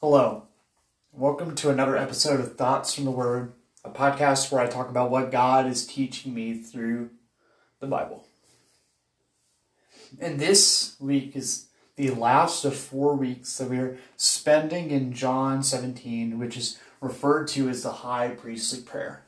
Hello. 0.00 0.44
Welcome 1.10 1.56
to 1.56 1.70
another 1.70 1.96
episode 1.96 2.38
of 2.38 2.54
Thoughts 2.54 2.94
from 2.94 3.04
the 3.04 3.10
Word, 3.10 3.52
a 3.84 3.90
podcast 3.90 4.52
where 4.52 4.60
I 4.60 4.68
talk 4.68 4.88
about 4.88 5.10
what 5.10 5.32
God 5.32 5.66
is 5.66 5.84
teaching 5.84 6.32
me 6.32 6.54
through 6.54 7.10
the 7.80 7.88
Bible. 7.88 8.24
And 10.20 10.38
this 10.38 10.94
week 11.00 11.34
is 11.34 11.66
the 11.96 12.10
last 12.10 12.64
of 12.64 12.76
four 12.76 13.16
weeks 13.16 13.58
that 13.58 13.70
we 13.70 13.78
are 13.78 13.98
spending 14.16 14.92
in 14.92 15.12
John 15.12 15.64
17, 15.64 16.38
which 16.38 16.56
is 16.56 16.78
referred 17.00 17.48
to 17.48 17.68
as 17.68 17.82
the 17.82 17.90
high 17.90 18.28
priestly 18.28 18.80
prayer. 18.80 19.24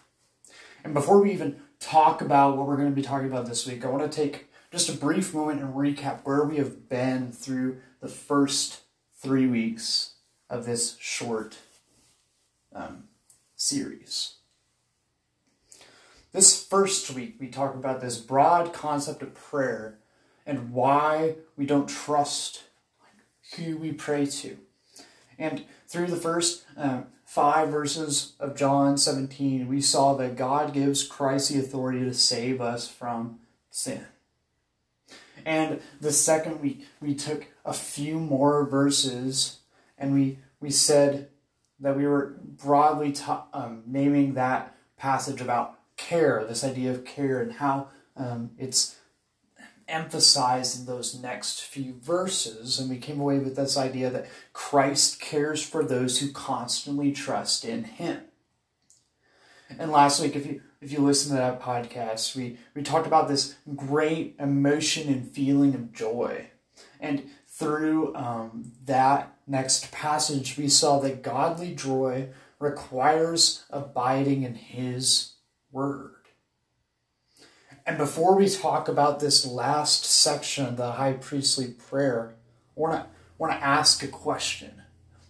And 0.84 0.94
before 0.94 1.20
we 1.20 1.32
even 1.32 1.62
talk 1.80 2.22
about 2.22 2.56
what 2.56 2.68
we're 2.68 2.76
going 2.76 2.90
to 2.90 2.94
be 2.94 3.02
talking 3.02 3.26
about 3.26 3.46
this 3.46 3.66
week, 3.66 3.84
I 3.84 3.88
want 3.88 4.08
to 4.08 4.16
take 4.16 4.46
just 4.70 4.88
a 4.88 4.92
brief 4.92 5.34
moment 5.34 5.62
and 5.62 5.74
recap 5.74 6.20
where 6.22 6.44
we 6.44 6.58
have 6.58 6.88
been 6.88 7.32
through 7.32 7.80
the 8.00 8.06
first 8.06 8.82
three 9.20 9.48
weeks 9.48 10.12
of 10.50 10.66
this 10.66 10.96
short 11.00 11.56
um, 12.74 13.04
series. 13.56 14.34
This 16.32 16.64
first 16.64 17.10
week, 17.10 17.36
we 17.40 17.48
talk 17.48 17.74
about 17.74 18.00
this 18.00 18.18
broad 18.18 18.72
concept 18.72 19.22
of 19.22 19.34
prayer 19.34 19.98
and 20.44 20.72
why 20.72 21.36
we 21.56 21.66
don't 21.66 21.88
trust 21.88 22.64
who 23.56 23.76
we 23.76 23.92
pray 23.92 24.26
to. 24.26 24.58
And 25.38 25.64
through 25.88 26.08
the 26.08 26.16
first 26.16 26.64
uh, 26.76 27.02
five 27.24 27.68
verses 27.68 28.34
of 28.38 28.56
John 28.56 28.98
17, 28.98 29.68
we 29.68 29.80
saw 29.80 30.14
that 30.14 30.36
God 30.36 30.72
gives 30.72 31.06
Christ 31.06 31.50
the 31.50 31.60
authority 31.60 32.00
to 32.00 32.14
save 32.14 32.60
us 32.60 32.88
from 32.88 33.40
sin. 33.70 34.04
And 35.44 35.80
the 36.00 36.12
second 36.12 36.60
week, 36.60 36.86
we 37.00 37.14
took 37.14 37.46
a 37.64 37.72
few 37.72 38.18
more 38.18 38.64
verses 38.64 39.60
and 40.00 40.14
we, 40.14 40.38
we 40.60 40.70
said 40.70 41.28
that 41.78 41.96
we 41.96 42.06
were 42.06 42.36
broadly 42.42 43.12
ta- 43.12 43.46
um, 43.52 43.82
naming 43.86 44.34
that 44.34 44.76
passage 44.96 45.40
about 45.40 45.78
care, 45.96 46.44
this 46.46 46.64
idea 46.64 46.90
of 46.90 47.04
care, 47.04 47.40
and 47.40 47.54
how 47.54 47.88
um, 48.16 48.50
it's 48.58 48.96
emphasized 49.88 50.78
in 50.78 50.86
those 50.86 51.20
next 51.20 51.62
few 51.62 51.94
verses. 51.94 52.78
And 52.78 52.88
we 52.88 52.98
came 52.98 53.20
away 53.20 53.38
with 53.38 53.56
this 53.56 53.76
idea 53.76 54.10
that 54.10 54.28
Christ 54.52 55.20
cares 55.20 55.62
for 55.62 55.82
those 55.82 56.20
who 56.20 56.30
constantly 56.30 57.12
trust 57.12 57.64
in 57.64 57.84
Him. 57.84 58.20
And 59.78 59.90
last 59.90 60.20
week, 60.20 60.36
if 60.36 60.46
you 60.46 60.62
if 60.80 60.92
you 60.92 60.98
listen 61.00 61.30
to 61.30 61.36
that 61.36 61.60
podcast, 61.60 62.34
we, 62.34 62.56
we 62.74 62.82
talked 62.82 63.06
about 63.06 63.28
this 63.28 63.56
great 63.76 64.34
emotion 64.38 65.12
and 65.12 65.30
feeling 65.30 65.74
of 65.74 65.92
joy. 65.92 66.46
And 66.98 67.28
through 67.46 68.16
um, 68.16 68.72
that 68.86 69.34
next 69.50 69.90
passage, 69.90 70.56
we 70.56 70.68
saw 70.68 71.00
that 71.00 71.22
godly 71.22 71.74
joy 71.74 72.28
requires 72.58 73.64
abiding 73.70 74.42
in 74.44 74.54
His 74.54 75.34
Word. 75.72 76.14
And 77.84 77.98
before 77.98 78.36
we 78.36 78.48
talk 78.48 78.88
about 78.88 79.18
this 79.18 79.44
last 79.44 80.04
section 80.04 80.66
of 80.66 80.76
the 80.76 80.92
high 80.92 81.14
priestly 81.14 81.68
prayer, 81.68 82.34
I 82.76 82.80
want 82.80 82.94
to 82.94 83.06
want 83.38 83.52
to 83.54 83.64
ask 83.64 84.02
a 84.02 84.08
question. 84.08 84.82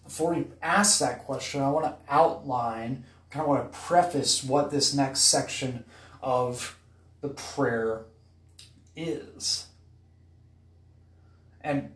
Before 0.04 0.34
we 0.34 0.46
ask 0.60 0.98
that 0.98 1.24
question, 1.24 1.62
I 1.62 1.70
want 1.70 1.86
to 1.86 2.12
outline, 2.12 3.04
kind 3.30 3.44
of 3.44 3.48
want 3.48 3.72
to 3.72 3.78
preface 3.78 4.42
what 4.42 4.72
this 4.72 4.92
next 4.92 5.20
section 5.20 5.84
of 6.20 6.76
the 7.20 7.28
prayer 7.28 8.02
is. 8.96 9.66
And 11.60 11.92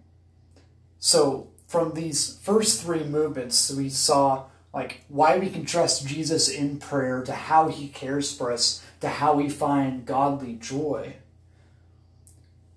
so 1.00 1.48
from 1.74 1.94
these 1.94 2.38
first 2.40 2.84
three 2.84 3.02
movements, 3.02 3.68
we 3.68 3.88
saw 3.88 4.44
like 4.72 5.00
why 5.08 5.38
we 5.38 5.50
can 5.50 5.66
trust 5.66 6.06
Jesus 6.06 6.48
in 6.48 6.78
prayer, 6.78 7.20
to 7.24 7.32
how 7.32 7.66
he 7.66 7.88
cares 7.88 8.32
for 8.32 8.52
us, 8.52 8.80
to 9.00 9.08
how 9.08 9.34
we 9.34 9.48
find 9.48 10.06
godly 10.06 10.52
joy. 10.52 11.14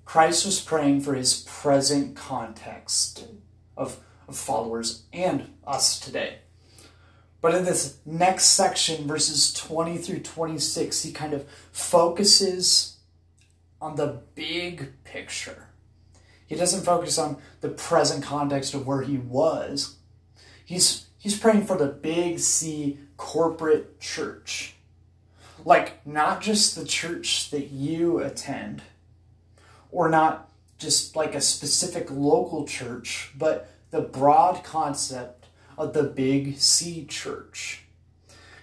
Christ 0.03 0.47
was 0.47 0.59
praying 0.59 1.01
for 1.01 1.13
his 1.13 1.41
present 1.41 2.15
context 2.15 3.27
of, 3.77 3.99
of 4.27 4.35
followers 4.35 5.03
and 5.13 5.53
us 5.67 5.99
today. 5.99 6.39
But 7.39 7.53
in 7.53 7.65
this 7.65 7.99
next 8.03 8.45
section, 8.45 9.05
verses 9.05 9.53
20 9.53 9.99
through 9.99 10.21
26, 10.21 11.03
he 11.03 11.11
kind 11.11 11.33
of 11.33 11.45
focuses 11.71 12.97
on 13.79 13.95
the 13.95 14.23
big 14.33 15.03
picture. 15.03 15.66
He 16.47 16.55
doesn't 16.55 16.85
focus 16.85 17.17
on 17.17 17.37
the 17.61 17.69
present 17.69 18.23
context 18.23 18.73
of 18.73 18.87
where 18.87 19.01
he 19.01 19.17
was. 19.17 19.97
He's 20.65 21.07
He's 21.27 21.37
praying 21.37 21.65
for 21.65 21.77
the 21.77 21.87
big 21.87 22.39
C 22.39 22.99
corporate 23.17 23.99
church. 23.99 24.75
Like, 25.65 26.05
not 26.07 26.41
just 26.41 26.75
the 26.75 26.85
church 26.85 27.49
that 27.49 27.71
you 27.71 28.19
attend, 28.19 28.83
or 29.91 30.09
not 30.09 30.49
just 30.77 31.15
like 31.15 31.33
a 31.35 31.41
specific 31.41 32.09
local 32.11 32.65
church, 32.65 33.31
but 33.35 33.69
the 33.89 34.01
broad 34.01 34.63
concept 34.63 35.47
of 35.77 35.93
the 35.93 36.03
big 36.03 36.59
C 36.59 37.03
church. 37.05 37.83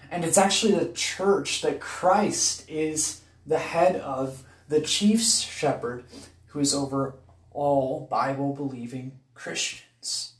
And 0.09 0.23
it's 0.23 0.37
actually 0.37 0.73
the 0.73 0.91
church 0.93 1.61
that 1.61 1.81
Christ 1.81 2.67
is 2.69 3.21
the 3.45 3.59
head 3.59 3.97
of, 3.97 4.43
the 4.69 4.81
chief 4.81 5.21
shepherd 5.21 6.05
who 6.47 6.59
is 6.59 6.73
over 6.73 7.15
all 7.55 8.07
Bible 8.11 8.53
believing 8.53 9.19
Christians. 9.33 10.33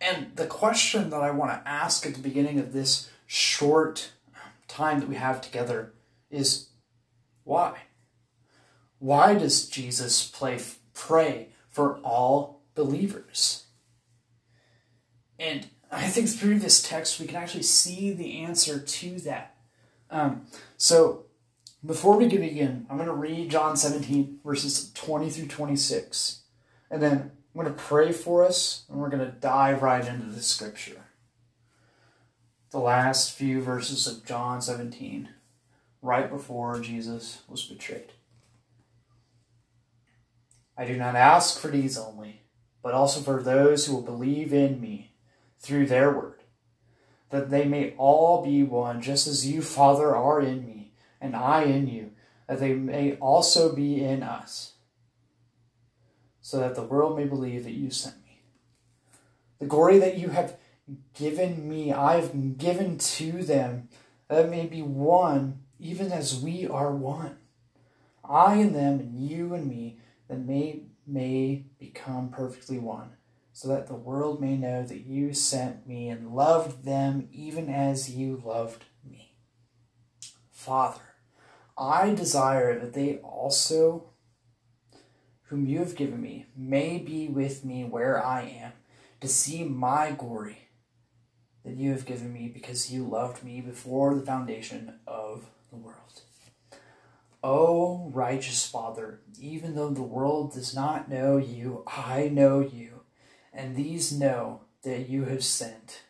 And 0.00 0.34
the 0.34 0.46
question 0.46 1.10
that 1.10 1.20
I 1.20 1.30
want 1.30 1.52
to 1.52 1.68
ask 1.68 2.04
at 2.06 2.14
the 2.14 2.20
beginning 2.20 2.58
of 2.58 2.72
this 2.72 3.08
short 3.26 4.12
time 4.68 5.00
that 5.00 5.08
we 5.08 5.16
have 5.16 5.40
together 5.40 5.94
is 6.30 6.68
why? 7.44 7.78
Why 8.98 9.34
does 9.34 9.68
Jesus 9.68 10.28
play, 10.28 10.58
pray 10.94 11.50
for 11.68 11.98
all 11.98 12.62
believers? 12.74 13.66
And 15.38 15.66
I 15.90 16.08
think 16.08 16.28
through 16.28 16.58
this 16.58 16.82
text 16.82 17.20
we 17.20 17.26
can 17.26 17.36
actually 17.36 17.62
see 17.62 18.12
the 18.12 18.40
answer 18.42 18.78
to 18.78 19.20
that. 19.20 19.56
Um, 20.10 20.46
so 20.76 21.25
before 21.84 22.16
we 22.16 22.28
can 22.28 22.40
begin, 22.40 22.86
I'm 22.88 22.96
going 22.96 23.08
to 23.08 23.14
read 23.14 23.50
John 23.50 23.76
17, 23.76 24.40
verses 24.44 24.92
20 24.92 25.30
through 25.30 25.48
26. 25.48 26.40
And 26.90 27.02
then 27.02 27.32
I'm 27.54 27.62
going 27.62 27.74
to 27.74 27.82
pray 27.82 28.12
for 28.12 28.44
us, 28.44 28.84
and 28.88 28.98
we're 28.98 29.08
going 29.08 29.24
to 29.24 29.32
dive 29.32 29.82
right 29.82 30.06
into 30.06 30.26
the 30.26 30.42
scripture. 30.42 31.02
The 32.70 32.78
last 32.78 33.32
few 33.32 33.60
verses 33.60 34.06
of 34.06 34.24
John 34.24 34.60
17, 34.60 35.28
right 36.02 36.30
before 36.30 36.80
Jesus 36.80 37.42
was 37.48 37.64
betrayed. 37.64 38.12
I 40.76 40.84
do 40.84 40.96
not 40.96 41.16
ask 41.16 41.58
for 41.58 41.68
these 41.68 41.96
only, 41.96 42.42
but 42.82 42.92
also 42.92 43.20
for 43.20 43.42
those 43.42 43.86
who 43.86 43.94
will 43.94 44.02
believe 44.02 44.52
in 44.52 44.80
me 44.80 45.12
through 45.58 45.86
their 45.86 46.12
word, 46.12 46.42
that 47.30 47.50
they 47.50 47.64
may 47.64 47.94
all 47.96 48.44
be 48.44 48.62
one, 48.62 49.00
just 49.00 49.26
as 49.26 49.46
you, 49.46 49.62
Father, 49.62 50.14
are 50.14 50.40
in 50.40 50.66
me, 50.66 50.75
and 51.26 51.36
I 51.36 51.64
in 51.64 51.88
you, 51.88 52.12
that 52.46 52.60
they 52.60 52.74
may 52.74 53.16
also 53.16 53.74
be 53.74 54.02
in 54.02 54.22
us 54.22 54.72
so 56.46 56.60
that 56.60 56.76
the 56.76 56.82
world 56.82 57.18
may 57.18 57.24
believe 57.24 57.64
that 57.64 57.72
you 57.72 57.90
sent 57.90 58.22
me. 58.24 58.40
The 59.58 59.66
glory 59.66 59.98
that 59.98 60.16
you 60.16 60.28
have 60.28 60.56
given 61.12 61.68
me, 61.68 61.92
I 61.92 62.20
have 62.20 62.56
given 62.56 62.98
to 62.98 63.42
them, 63.42 63.88
that 64.28 64.48
may 64.48 64.66
be 64.66 64.80
one, 64.80 65.60
even 65.80 66.12
as 66.12 66.38
we 66.38 66.66
are 66.68 66.94
one. 66.94 67.38
I 68.24 68.54
and 68.58 68.76
them, 68.76 69.00
and 69.00 69.28
you 69.28 69.54
and 69.54 69.66
me, 69.66 69.98
that 70.28 70.38
may, 70.38 70.82
may 71.04 71.64
become 71.80 72.28
perfectly 72.28 72.78
one, 72.78 73.10
so 73.52 73.66
that 73.66 73.88
the 73.88 73.94
world 73.94 74.40
may 74.40 74.56
know 74.56 74.84
that 74.84 75.00
you 75.00 75.32
sent 75.32 75.84
me 75.86 76.08
and 76.08 76.32
loved 76.32 76.84
them 76.84 77.28
even 77.32 77.68
as 77.68 78.10
you 78.10 78.40
loved 78.44 78.84
me. 79.04 79.32
Father, 80.52 81.05
I 81.78 82.14
desire 82.14 82.78
that 82.78 82.94
they 82.94 83.16
also 83.18 84.10
whom 85.48 85.66
you 85.66 85.78
have 85.78 85.94
given 85.94 86.20
me, 86.20 86.46
may 86.56 86.98
be 86.98 87.28
with 87.28 87.64
me 87.64 87.84
where 87.84 88.24
I 88.24 88.42
am, 88.42 88.72
to 89.20 89.28
see 89.28 89.64
my 89.64 90.10
glory 90.10 90.68
that 91.64 91.76
you 91.76 91.90
have 91.92 92.04
given 92.04 92.32
me 92.32 92.48
because 92.48 92.92
you 92.92 93.04
loved 93.04 93.44
me 93.44 93.60
before 93.60 94.14
the 94.14 94.26
foundation 94.26 94.98
of 95.06 95.46
the 95.70 95.76
world. 95.76 96.22
O 97.42 98.10
righteous 98.12 98.66
Father, 98.66 99.20
even 99.38 99.76
though 99.76 99.90
the 99.90 100.02
world 100.02 100.52
does 100.54 100.74
not 100.74 101.08
know 101.08 101.36
you, 101.36 101.84
I 101.86 102.28
know 102.28 102.60
you, 102.60 103.02
and 103.52 103.76
these 103.76 104.12
know 104.12 104.62
that 104.82 105.08
you 105.08 105.26
have 105.26 105.44
sent. 105.44 106.02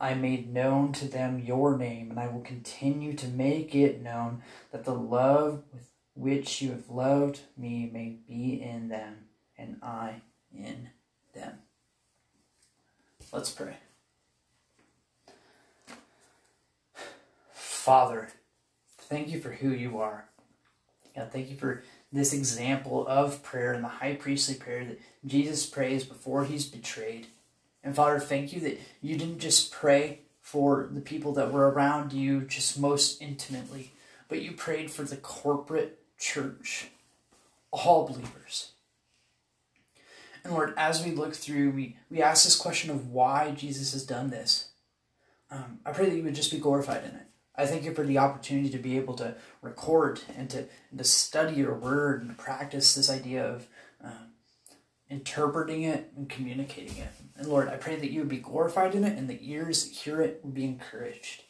I 0.00 0.14
made 0.14 0.52
known 0.52 0.92
to 0.94 1.06
them 1.06 1.40
your 1.40 1.76
name, 1.76 2.10
and 2.10 2.20
I 2.20 2.28
will 2.28 2.40
continue 2.40 3.14
to 3.14 3.28
make 3.28 3.74
it 3.74 4.02
known 4.02 4.42
that 4.70 4.84
the 4.84 4.94
love 4.94 5.62
with 5.72 5.88
which 6.14 6.60
you 6.62 6.70
have 6.70 6.88
loved 6.88 7.40
me 7.56 7.88
may 7.92 8.16
be 8.26 8.60
in 8.60 8.88
them, 8.88 9.26
and 9.56 9.78
I 9.82 10.22
in 10.52 10.90
them. 11.34 11.58
Let's 13.32 13.50
pray. 13.50 13.76
Father, 17.52 18.28
thank 18.98 19.28
you 19.28 19.40
for 19.40 19.50
who 19.50 19.70
you 19.70 19.98
are. 19.98 20.28
God, 21.14 21.30
thank 21.32 21.50
you 21.50 21.56
for 21.56 21.82
this 22.12 22.32
example 22.32 23.06
of 23.06 23.42
prayer 23.42 23.72
and 23.72 23.82
the 23.82 23.88
high 23.88 24.14
priestly 24.14 24.54
prayer 24.54 24.84
that 24.84 25.00
Jesus 25.26 25.66
prays 25.66 26.04
before 26.04 26.44
he's 26.44 26.66
betrayed. 26.66 27.26
And 27.82 27.94
Father, 27.94 28.18
thank 28.18 28.52
you 28.52 28.60
that 28.60 28.80
you 29.00 29.16
didn't 29.16 29.38
just 29.38 29.70
pray 29.70 30.20
for 30.40 30.88
the 30.92 31.00
people 31.00 31.32
that 31.34 31.52
were 31.52 31.70
around 31.70 32.12
you 32.12 32.42
just 32.42 32.78
most 32.78 33.20
intimately, 33.20 33.92
but 34.28 34.42
you 34.42 34.52
prayed 34.52 34.90
for 34.90 35.02
the 35.02 35.16
corporate 35.16 35.98
church, 36.18 36.88
all 37.70 38.06
believers. 38.06 38.72
And 40.42 40.52
Lord, 40.52 40.72
as 40.76 41.04
we 41.04 41.12
look 41.12 41.34
through, 41.34 41.70
we, 41.72 41.96
we 42.10 42.22
ask 42.22 42.44
this 42.44 42.56
question 42.56 42.90
of 42.90 43.10
why 43.10 43.50
Jesus 43.50 43.92
has 43.92 44.04
done 44.04 44.30
this. 44.30 44.68
Um, 45.50 45.80
I 45.84 45.92
pray 45.92 46.08
that 46.08 46.16
you 46.16 46.24
would 46.24 46.34
just 46.34 46.50
be 46.50 46.58
glorified 46.58 47.04
in 47.04 47.10
it. 47.10 47.26
I 47.54 47.66
thank 47.66 47.84
you 47.84 47.92
for 47.92 48.04
the 48.04 48.18
opportunity 48.18 48.70
to 48.70 48.78
be 48.78 48.96
able 48.96 49.14
to 49.14 49.34
record 49.62 50.20
and 50.36 50.48
to, 50.50 50.66
and 50.90 50.98
to 50.98 51.04
study 51.04 51.56
your 51.56 51.74
word 51.74 52.22
and 52.22 52.38
practice 52.38 52.94
this 52.94 53.10
idea 53.10 53.44
of 53.44 53.66
interpreting 55.10 55.82
it 55.82 56.12
and 56.16 56.28
communicating 56.28 56.98
it. 56.98 57.08
And 57.36 57.46
Lord, 57.46 57.68
I 57.68 57.76
pray 57.76 57.96
that 57.96 58.10
you 58.10 58.20
would 58.20 58.28
be 58.28 58.38
glorified 58.38 58.94
in 58.94 59.04
it 59.04 59.16
and 59.16 59.28
the 59.28 59.38
ears 59.40 59.84
that 59.84 59.94
hear 59.94 60.20
it 60.20 60.40
would 60.42 60.54
be 60.54 60.64
encouraged. 60.64 61.44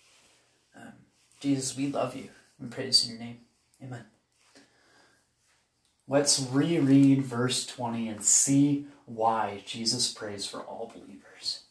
Um, 0.77 0.93
Jesus, 1.41 1.77
we 1.77 1.89
love 1.89 2.15
you. 2.15 2.29
Pray 2.71 2.87
this 2.87 3.05
in 3.05 3.11
your 3.11 3.21
name. 3.21 3.39
Amen. 3.83 4.05
Let's 6.07 6.41
reread 6.41 7.23
verse 7.23 7.67
20 7.67 8.09
and 8.09 8.25
see 8.25 8.87
why 9.05 9.63
Jesus 9.67 10.13
prays 10.13 10.47
for 10.47 10.61
all 10.61 10.93
believers 10.93 11.65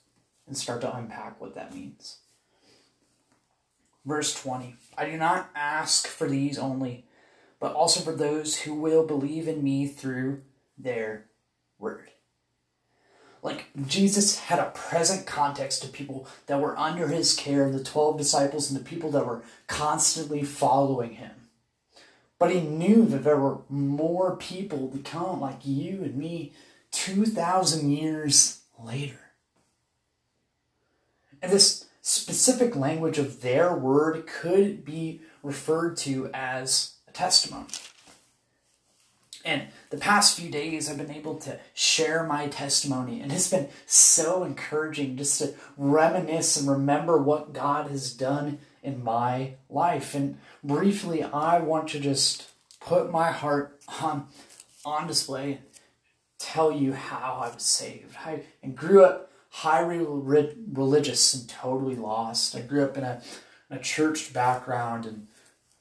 and 0.45 0.57
start 0.57 0.81
to 0.81 0.95
unpack 0.95 1.41
what 1.41 1.55
that 1.55 1.73
means. 1.73 2.17
Verse 4.05 4.33
20 4.33 4.75
I 4.97 5.05
do 5.05 5.17
not 5.17 5.49
ask 5.55 6.07
for 6.07 6.27
these 6.27 6.57
only, 6.57 7.05
but 7.59 7.73
also 7.73 7.99
for 7.99 8.15
those 8.15 8.61
who 8.61 8.73
will 8.73 9.05
believe 9.05 9.47
in 9.47 9.63
me 9.63 9.87
through 9.87 10.41
their 10.77 11.26
word. 11.79 12.11
Like 13.43 13.67
Jesus 13.87 14.39
had 14.39 14.59
a 14.59 14.71
present 14.71 15.25
context 15.25 15.81
to 15.81 15.87
people 15.87 16.27
that 16.47 16.59
were 16.59 16.77
under 16.77 17.07
his 17.07 17.33
care, 17.33 17.69
the 17.69 17.83
12 17.83 18.17
disciples, 18.17 18.69
and 18.69 18.79
the 18.79 18.83
people 18.83 19.11
that 19.11 19.25
were 19.25 19.43
constantly 19.67 20.43
following 20.43 21.13
him. 21.13 21.31
But 22.39 22.51
he 22.51 22.61
knew 22.61 23.05
that 23.05 23.23
there 23.23 23.37
were 23.37 23.59
more 23.69 24.35
people 24.35 24.89
to 24.89 24.97
come, 24.99 25.41
like 25.41 25.65
you 25.65 26.03
and 26.03 26.15
me, 26.15 26.53
2,000 26.91 27.91
years 27.91 28.61
later. 28.79 29.19
And 31.41 31.51
this 31.51 31.85
specific 32.01 32.75
language 32.75 33.17
of 33.17 33.41
their 33.41 33.75
word 33.75 34.27
could 34.27 34.85
be 34.85 35.21
referred 35.43 35.97
to 35.97 36.29
as 36.33 36.95
a 37.07 37.11
testimony. 37.11 37.67
And 39.47 39.69
the 39.91 39.97
past 39.97 40.37
few 40.37 40.49
days, 40.49 40.89
I've 40.89 40.97
been 40.97 41.09
able 41.09 41.35
to 41.35 41.57
share 41.73 42.25
my 42.25 42.47
testimony, 42.47 43.21
and 43.21 43.31
it's 43.31 43.49
been 43.49 43.69
so 43.85 44.43
encouraging 44.43 45.15
just 45.15 45.39
to 45.39 45.53
reminisce 45.77 46.57
and 46.57 46.69
remember 46.69 47.17
what 47.17 47.53
God 47.53 47.89
has 47.89 48.11
done 48.11 48.59
in 48.83 49.01
my 49.01 49.53
life. 49.69 50.13
And 50.13 50.37
briefly, 50.65 51.23
I 51.23 51.59
want 51.59 51.87
to 51.89 51.99
just 52.01 52.49
put 52.81 53.09
my 53.09 53.31
heart 53.31 53.79
on, 54.03 54.27
on 54.83 55.07
display 55.07 55.53
and 55.53 55.61
tell 56.39 56.69
you 56.69 56.91
how 56.91 57.39
I 57.41 57.53
was 57.53 57.63
saved. 57.63 58.17
I 58.25 58.41
and 58.61 58.75
grew 58.75 59.05
up 59.05 59.31
highly 59.49 59.99
religious 59.99 61.33
and 61.33 61.47
totally 61.47 61.95
lost. 61.95 62.53
I 62.53 62.59
grew 62.59 62.83
up 62.83 62.97
in 62.97 63.05
a, 63.05 63.21
in 63.71 63.77
a 63.77 63.81
church 63.81 64.33
background 64.33 65.05
and 65.05 65.27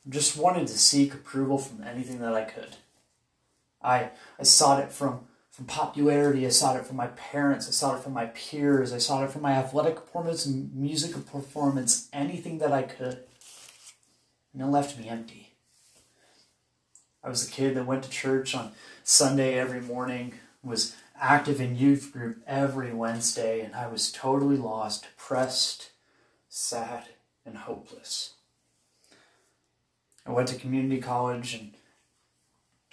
just 0.09 0.37
wanted 0.37 0.69
to 0.69 0.79
seek 0.79 1.13
approval 1.15 1.59
from 1.59 1.83
anything 1.83 2.21
that 2.21 2.33
I 2.33 2.45
could. 2.45 2.77
I, 3.87 4.11
I 4.39 4.43
sought 4.43 4.83
it 4.83 4.91
from, 4.91 5.21
from 5.53 5.67
popularity, 5.67 6.45
I 6.45 6.51
sought 6.51 6.77
it 6.77 6.85
from 6.85 6.97
my 6.97 7.07
parents, 7.07 7.69
I 7.69 7.71
sought 7.71 7.97
it 7.97 8.03
from 8.03 8.13
my 8.13 8.27
peers, 8.27 8.93
I 8.93 8.99
sought 8.99 9.23
it 9.23 9.31
from 9.31 9.43
my 9.43 9.53
athletic 9.53 9.95
performance 9.95 10.47
musical 10.47 11.23
performance, 11.23 12.09
anything 12.13 12.59
that 12.59 12.73
I 12.73 12.83
could. 12.83 13.25
And 14.53 14.63
it 14.63 14.67
left 14.67 14.99
me 14.99 15.09
empty. 15.09 15.53
I 17.23 17.29
was 17.29 17.49
a 17.49 17.51
kid 17.51 17.77
that 17.77 17.87
went 17.87 18.03
to 18.03 18.11
church 18.11 18.55
on 18.55 18.73
Sunday 19.05 19.55
every 19.55 19.81
morning, 19.81 20.35
was 20.65 20.97
active 21.21 21.61
in 21.61 21.77
youth 21.77 22.11
group 22.13 22.43
every 22.47 22.93
Wednesday, 22.93 23.61
and 23.61 23.75
I 23.75 23.87
was 23.87 24.11
totally 24.11 24.57
lost, 24.57 25.03
depressed, 25.05 25.91
sad, 26.49 27.05
and 27.45 27.57
hopeless. 27.57 28.35
I 30.27 30.33
went 30.33 30.49
to 30.49 30.57
community 30.57 31.01
college 31.01 31.55
and 31.55 31.76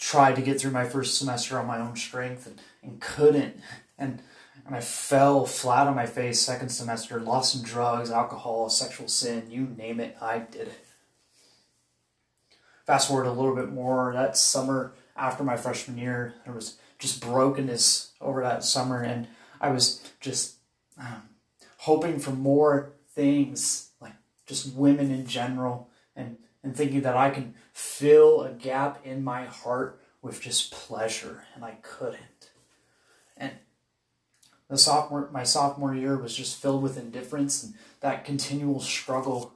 tried 0.03 0.35
to 0.35 0.41
get 0.41 0.59
through 0.59 0.69
my 0.71 0.83
first 0.83 1.17
semester 1.17 1.57
on 1.57 1.65
my 1.65 1.79
own 1.79 1.95
strength 1.95 2.45
and, 2.45 2.59
and 2.81 2.99
couldn't. 2.99 3.55
And, 3.97 4.21
and 4.65 4.75
I 4.75 4.81
fell 4.81 5.45
flat 5.45 5.87
on 5.87 5.95
my 5.95 6.05
face 6.05 6.41
second 6.41 6.69
semester, 6.69 7.21
lost 7.21 7.53
some 7.53 7.63
drugs, 7.63 8.11
alcohol, 8.11 8.67
sexual 8.67 9.07
sin, 9.07 9.49
you 9.49 9.61
name 9.77 10.01
it, 10.01 10.17
I 10.21 10.39
did 10.39 10.67
it. 10.67 10.85
Fast 12.85 13.07
forward 13.07 13.27
a 13.27 13.31
little 13.31 13.55
bit 13.55 13.71
more, 13.71 14.11
that 14.13 14.35
summer 14.35 14.93
after 15.15 15.41
my 15.41 15.55
freshman 15.55 15.97
year, 15.97 16.33
there 16.43 16.53
was 16.53 16.75
just 16.99 17.21
brokenness 17.21 18.11
over 18.19 18.41
that 18.41 18.65
summer, 18.65 19.01
and 19.01 19.27
I 19.61 19.69
was 19.69 20.11
just 20.19 20.55
um, 20.99 21.29
hoping 21.77 22.19
for 22.19 22.31
more 22.31 22.91
things, 23.15 23.91
like 24.01 24.15
just 24.45 24.75
women 24.75 25.11
in 25.11 25.25
general, 25.25 25.89
and 26.13 26.35
and 26.63 26.75
thinking 26.75 27.01
that 27.01 27.17
I 27.17 27.29
can 27.29 27.53
fill 27.73 28.41
a 28.43 28.51
gap 28.51 29.05
in 29.05 29.23
my 29.23 29.45
heart 29.45 29.99
with 30.21 30.41
just 30.41 30.71
pleasure, 30.71 31.43
and 31.53 31.65
I 31.65 31.77
couldn't. 31.81 32.49
And 33.35 33.51
the 34.69 34.77
sophomore, 34.77 35.29
my 35.31 35.43
sophomore 35.43 35.93
year 35.93 36.17
was 36.17 36.35
just 36.35 36.61
filled 36.61 36.81
with 36.81 36.97
indifference 36.97 37.61
and 37.63 37.73
that 37.99 38.23
continual 38.23 38.79
struggle. 38.79 39.53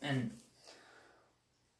And 0.00 0.30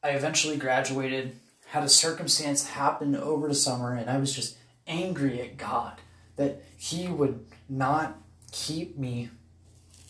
I 0.03 0.09
eventually 0.09 0.57
graduated, 0.57 1.37
had 1.67 1.83
a 1.83 1.89
circumstance 1.89 2.67
happen 2.69 3.15
over 3.15 3.47
the 3.47 3.55
summer, 3.55 3.95
and 3.95 4.09
I 4.09 4.17
was 4.17 4.33
just 4.33 4.57
angry 4.85 5.41
at 5.41 5.57
God 5.57 5.99
that 6.35 6.61
He 6.77 7.07
would 7.07 7.45
not 7.67 8.17
keep 8.51 8.97
me 8.97 9.29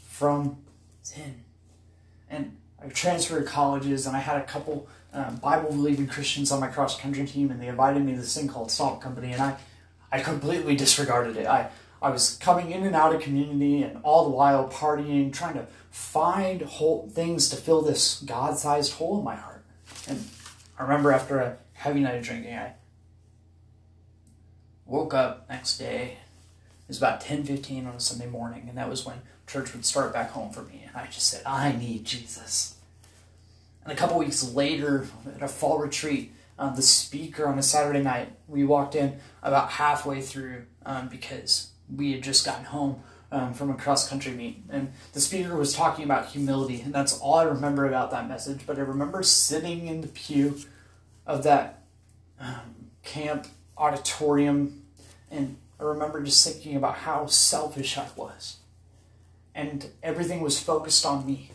from 0.08 0.58
sin. 1.02 1.44
And 2.30 2.58
I 2.84 2.90
transferred 2.90 3.46
colleges, 3.46 4.06
and 4.06 4.16
I 4.16 4.20
had 4.20 4.38
a 4.38 4.44
couple 4.44 4.88
um, 5.14 5.38
Bible 5.38 5.70
believing 5.70 6.08
Christians 6.08 6.52
on 6.52 6.60
my 6.60 6.68
cross 6.68 7.00
country 7.00 7.26
team, 7.26 7.52
and 7.52 7.62
they 7.62 7.68
invited 7.68 8.04
me 8.04 8.14
to 8.14 8.22
this 8.22 8.36
thing 8.36 8.48
called 8.48 8.72
Salt 8.72 9.02
Company, 9.02 9.32
and 9.32 9.42
I, 9.42 9.58
I 10.12 10.20
completely 10.20 10.76
disregarded 10.76 11.38
it. 11.38 11.48
I, 11.48 11.70
I 12.02 12.10
was 12.10 12.38
coming 12.38 12.72
in 12.72 12.84
and 12.84 12.96
out 12.96 13.16
of 13.16 13.22
community, 13.22 13.84
and 13.84 14.00
all 14.04 14.26
the 14.26 14.32
while 14.32 14.68
partying, 14.68 15.32
trying 15.32 15.54
to 15.54 15.68
find 15.92 16.62
whole 16.64 17.08
things 17.10 17.50
to 17.50 17.56
fill 17.56 17.82
this 17.82 18.22
God-sized 18.22 18.94
hole 18.94 19.20
in 19.20 19.24
my 19.24 19.36
heart. 19.36 19.64
And 20.08 20.28
I 20.78 20.84
remember 20.84 21.12
after 21.12 21.40
a 21.40 21.58
heavy 21.74 22.02
night 22.02 22.16
of 22.16 22.24
drinking, 22.24 22.56
I 22.56 22.74
woke 24.86 25.14
up 25.14 25.48
next 25.50 25.78
day. 25.78 26.18
It 26.82 26.90
was 26.90 26.98
about 26.98 27.22
10:15 27.22 27.88
on 27.88 27.96
a 27.96 28.00
Sunday 28.00 28.28
morning, 28.28 28.66
and 28.68 28.78
that 28.78 28.90
was 28.90 29.06
when 29.06 29.22
church 29.54 29.74
would 29.74 29.86
start 29.86 30.12
back 30.12 30.32
home 30.32 30.52
for 30.52 30.64
me. 30.64 30.84
And 30.88 30.98
I 30.98 31.06
just 31.06 31.28
said, 31.28 31.44
"I 31.46 31.72
need 31.72 32.06
Jesus." 32.06 32.76
And 33.84 33.94
a 33.94 33.96
couple 33.96 34.18
weeks 34.18 34.44
later, 34.54 35.08
at 35.36 35.44
a 35.44 35.48
fall 35.48 35.78
retreat, 35.78 36.34
um, 36.58 36.76
the 36.76 36.82
speaker 36.82 37.48
on 37.48 37.60
a 37.60 37.64
Saturday 37.64 38.02
night, 38.02 38.30
we 38.48 38.64
walked 38.64 38.96
in 38.96 39.20
about 39.42 39.72
halfway 39.72 40.22
through 40.22 40.66
um, 40.86 41.08
because 41.10 41.70
we 41.94 42.14
had 42.14 42.24
just 42.24 42.46
gotten 42.46 42.66
home 42.66 43.04
um, 43.32 43.54
from 43.54 43.70
a 43.70 43.76
cross 43.76 44.08
country 44.08 44.32
meet, 44.32 44.64
and 44.70 44.94
the 45.14 45.20
speaker 45.20 45.56
was 45.56 45.74
talking 45.74 46.06
about 46.06 46.28
humility, 46.28 46.82
and 46.82 46.94
that's 46.94 47.20
all 47.20 47.36
I 47.36 47.44
remember 47.44 47.88
about 47.88 48.12
that 48.12 48.30
message. 48.30 48.62
But 48.66 48.78
I 48.78 48.82
remember 48.82 49.24
sitting 49.24 49.88
in 49.88 50.02
the 50.02 50.08
pew 50.08 50.60
of 51.26 51.44
that 51.44 51.84
um, 52.40 52.90
camp 53.04 53.48
auditorium, 53.78 54.84
and 55.32 55.58
I 55.80 55.84
remember 55.84 56.24
just 56.24 56.48
thinking 56.48 56.76
about 56.76 56.96
how 56.96 57.26
selfish 57.26 57.98
I 57.98 58.08
was. 58.16 58.58
And 59.56 59.88
everything 60.02 60.42
was 60.42 60.60
focused 60.60 61.06
on 61.06 61.26
me. 61.26 61.52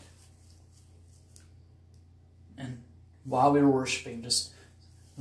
And 2.57 2.83
while 3.25 3.51
we 3.51 3.61
were 3.61 3.69
worshiping, 3.69 4.23
just 4.23 4.51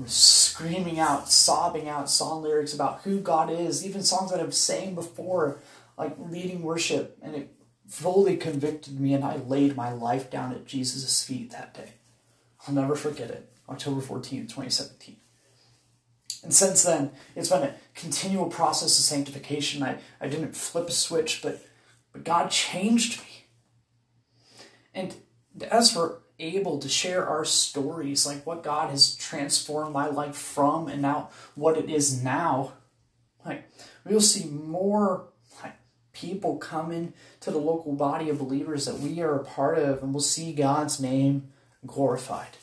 screaming 0.07 0.99
out, 1.01 1.31
sobbing 1.31 1.89
out 1.89 2.09
song 2.09 2.43
lyrics 2.43 2.73
about 2.73 3.01
who 3.03 3.21
God 3.21 3.51
is, 3.51 3.85
even 3.85 4.03
songs 4.03 4.31
that 4.31 4.41
I've 4.41 4.55
sang 4.55 4.95
before, 4.95 5.61
like 5.97 6.15
leading 6.19 6.63
worship, 6.63 7.19
and 7.21 7.35
it 7.35 7.55
fully 7.89 8.37
convicted 8.37 9.01
me, 9.01 9.15
and 9.15 9.25
I 9.25 9.37
laid 9.37 9.77
my 9.77 9.93
life 9.93 10.31
down 10.31 10.53
at 10.53 10.67
Jesus' 10.67 11.25
feet 11.25 11.51
that 11.51 11.75
day. 11.75 11.95
I'll 12.67 12.75
never 12.75 12.95
forget 12.95 13.31
it. 13.31 13.51
October 13.69 14.01
14th, 14.01 14.49
2017. 14.49 15.17
And 16.45 16.55
since 16.55 16.85
then, 16.85 17.11
it's 17.35 17.49
been 17.49 17.65
a 17.65 17.75
continual 17.95 18.47
process 18.47 18.99
of 18.99 19.05
sanctification. 19.05 19.83
I, 19.83 19.99
I 20.21 20.29
didn't 20.29 20.57
flip 20.57 20.89
a 20.89 20.93
switch, 20.93 21.43
but 21.43 21.67
but 22.13 22.25
God 22.25 22.51
changed 22.51 23.21
me. 23.21 23.47
And 24.95 25.15
as 25.71 25.95
we're 25.95 26.17
able 26.39 26.79
to 26.79 26.89
share 26.89 27.27
our 27.27 27.45
stories, 27.45 28.27
like 28.27 28.47
what 28.47 28.63
God 28.63 28.91
has 28.91 29.17
transformed 29.17 29.93
my 29.93 30.07
life 30.07 30.37
from 30.37 30.89
and 30.89 31.03
now 31.03 31.31
what 31.55 31.77
it 31.77 31.91
is 31.91 32.23
now, 32.23 32.73
like 33.45 33.69
we'll 34.05 34.21
see 34.21 34.49
more 34.49 35.29
like 35.63 35.77
people 36.13 36.57
coming 36.57 37.13
to 37.41 37.51
the 37.51 37.59
local 37.59 37.93
body 37.93 38.29
of 38.31 38.39
believers 38.39 38.87
that 38.87 38.99
we 38.99 39.21
are 39.21 39.37
a 39.37 39.45
part 39.45 39.79
of, 39.79 40.03
and 40.03 40.13
we'll 40.13 40.21
see 40.21 40.53
God's 40.53 41.01
name 41.01 41.49
glorified. 41.87 42.57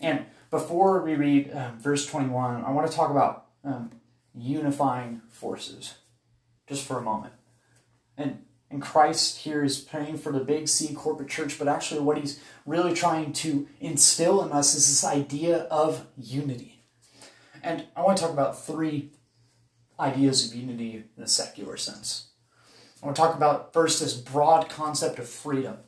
And 0.00 0.26
before 0.50 1.02
we 1.02 1.14
read 1.14 1.50
uh, 1.50 1.70
verse 1.78 2.06
21, 2.06 2.64
I 2.64 2.70
want 2.70 2.90
to 2.90 2.96
talk 2.96 3.10
about 3.10 3.46
um, 3.64 3.90
unifying 4.34 5.22
forces 5.30 5.94
just 6.66 6.86
for 6.86 6.98
a 6.98 7.02
moment. 7.02 7.32
And, 8.16 8.44
and 8.70 8.82
Christ 8.82 9.38
here 9.38 9.62
is 9.62 9.78
praying 9.78 10.18
for 10.18 10.32
the 10.32 10.40
big 10.40 10.68
C 10.68 10.94
corporate 10.94 11.28
church, 11.28 11.58
but 11.58 11.68
actually, 11.68 12.00
what 12.00 12.18
he's 12.18 12.40
really 12.64 12.94
trying 12.94 13.32
to 13.34 13.68
instill 13.80 14.44
in 14.44 14.52
us 14.52 14.74
is 14.74 14.88
this 14.88 15.04
idea 15.04 15.62
of 15.64 16.06
unity. 16.16 16.82
And 17.62 17.84
I 17.96 18.02
want 18.02 18.18
to 18.18 18.24
talk 18.24 18.32
about 18.32 18.64
three 18.64 19.10
ideas 19.98 20.48
of 20.48 20.56
unity 20.56 21.04
in 21.16 21.22
a 21.22 21.28
secular 21.28 21.76
sense. 21.76 22.28
I 23.02 23.06
want 23.06 23.16
to 23.16 23.22
talk 23.22 23.36
about 23.36 23.72
first 23.72 24.00
this 24.00 24.14
broad 24.14 24.68
concept 24.68 25.18
of 25.18 25.28
freedom. 25.28 25.78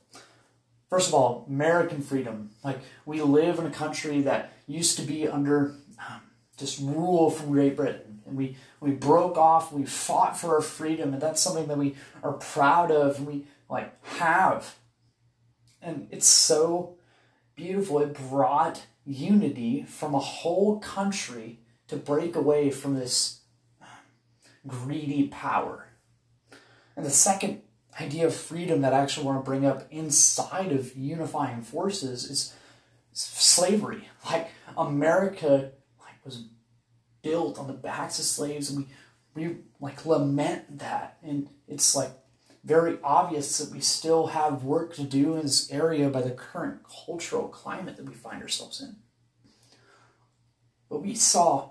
First 0.88 1.08
of 1.08 1.14
all, 1.14 1.44
American 1.48 2.00
freedom. 2.00 2.50
Like, 2.64 2.78
we 3.04 3.20
live 3.20 3.58
in 3.58 3.66
a 3.66 3.70
country 3.70 4.22
that 4.22 4.52
used 4.66 4.96
to 4.98 5.02
be 5.02 5.28
under 5.28 5.74
um, 5.98 6.20
just 6.56 6.80
rule 6.80 7.30
from 7.30 7.52
Great 7.52 7.76
Britain. 7.76 8.07
And 8.28 8.36
we, 8.36 8.56
we 8.80 8.92
broke 8.92 9.36
off, 9.36 9.72
we 9.72 9.84
fought 9.84 10.38
for 10.38 10.54
our 10.54 10.60
freedom, 10.60 11.12
and 11.12 11.22
that's 11.22 11.40
something 11.40 11.66
that 11.66 11.78
we 11.78 11.96
are 12.22 12.32
proud 12.32 12.90
of 12.90 13.18
and 13.18 13.26
we 13.26 13.46
like 13.68 14.04
have. 14.18 14.76
And 15.80 16.08
it's 16.10 16.26
so 16.26 16.96
beautiful. 17.56 18.00
It 18.00 18.14
brought 18.14 18.86
unity 19.04 19.82
from 19.82 20.14
a 20.14 20.18
whole 20.18 20.78
country 20.80 21.60
to 21.88 21.96
break 21.96 22.36
away 22.36 22.70
from 22.70 22.94
this 22.94 23.40
greedy 24.66 25.28
power. 25.28 25.86
And 26.96 27.06
the 27.06 27.10
second 27.10 27.62
idea 28.00 28.26
of 28.26 28.34
freedom 28.34 28.82
that 28.82 28.92
I 28.92 29.00
actually 29.00 29.26
want 29.26 29.38
to 29.38 29.48
bring 29.48 29.64
up 29.64 29.86
inside 29.90 30.72
of 30.72 30.96
unifying 30.96 31.62
forces 31.62 32.24
is 32.24 32.54
slavery. 33.12 34.08
Like 34.30 34.50
America 34.76 35.72
like 36.00 36.24
was 36.24 36.44
built 37.22 37.58
on 37.58 37.66
the 37.66 37.72
backs 37.72 38.18
of 38.18 38.24
slaves 38.24 38.70
and 38.70 38.78
we 38.78 38.88
we 39.34 39.56
like 39.80 40.04
lament 40.04 40.78
that 40.78 41.18
and 41.22 41.48
it's 41.66 41.94
like 41.94 42.10
very 42.64 42.98
obvious 43.02 43.58
that 43.58 43.72
we 43.72 43.80
still 43.80 44.28
have 44.28 44.64
work 44.64 44.94
to 44.94 45.02
do 45.02 45.36
in 45.36 45.42
this 45.42 45.70
area 45.70 46.08
by 46.08 46.20
the 46.20 46.30
current 46.30 46.80
cultural 47.06 47.48
climate 47.48 47.96
that 47.96 48.08
we 48.08 48.14
find 48.14 48.42
ourselves 48.42 48.80
in. 48.80 48.96
But 50.90 51.02
we 51.02 51.14
saw 51.14 51.70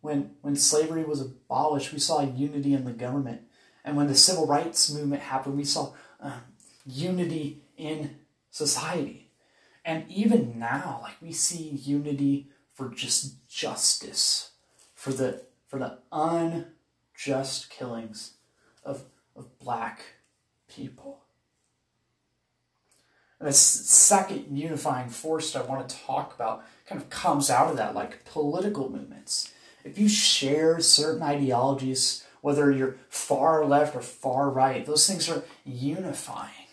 when 0.00 0.32
when 0.40 0.56
slavery 0.56 1.04
was 1.04 1.20
abolished, 1.20 1.92
we 1.92 1.98
saw 1.98 2.22
unity 2.22 2.74
in 2.74 2.84
the 2.84 2.92
government 2.92 3.42
and 3.84 3.96
when 3.96 4.06
the 4.06 4.14
civil 4.14 4.46
rights 4.46 4.90
movement 4.90 5.22
happened, 5.22 5.56
we 5.56 5.64
saw 5.64 5.92
uh, 6.20 6.38
unity 6.86 7.62
in 7.76 8.16
society. 8.50 9.30
And 9.84 10.08
even 10.08 10.58
now, 10.58 11.00
like 11.02 11.20
we 11.20 11.32
see 11.32 11.68
unity 11.68 12.48
for 12.74 12.88
just 12.88 13.46
justice, 13.48 14.51
for 15.02 15.12
the 15.12 15.42
for 15.66 15.80
the 15.80 15.98
unjust 16.12 17.68
killings 17.70 18.34
of, 18.84 19.02
of 19.34 19.58
black 19.58 20.02
people. 20.68 21.22
And 23.40 23.48
the 23.48 23.52
second 23.52 24.56
unifying 24.56 25.08
force 25.08 25.52
that 25.52 25.64
I 25.64 25.66
want 25.66 25.88
to 25.88 25.96
talk 25.96 26.32
about 26.36 26.64
kind 26.86 27.00
of 27.00 27.10
comes 27.10 27.50
out 27.50 27.68
of 27.68 27.76
that, 27.78 27.96
like 27.96 28.24
political 28.24 28.90
movements. 28.90 29.52
If 29.82 29.98
you 29.98 30.08
share 30.08 30.78
certain 30.78 31.22
ideologies, 31.22 32.24
whether 32.40 32.70
you're 32.70 32.94
far 33.08 33.64
left 33.64 33.96
or 33.96 34.02
far 34.02 34.50
right. 34.50 34.86
Those 34.86 35.08
things 35.08 35.28
are 35.28 35.42
unifying. 35.64 36.68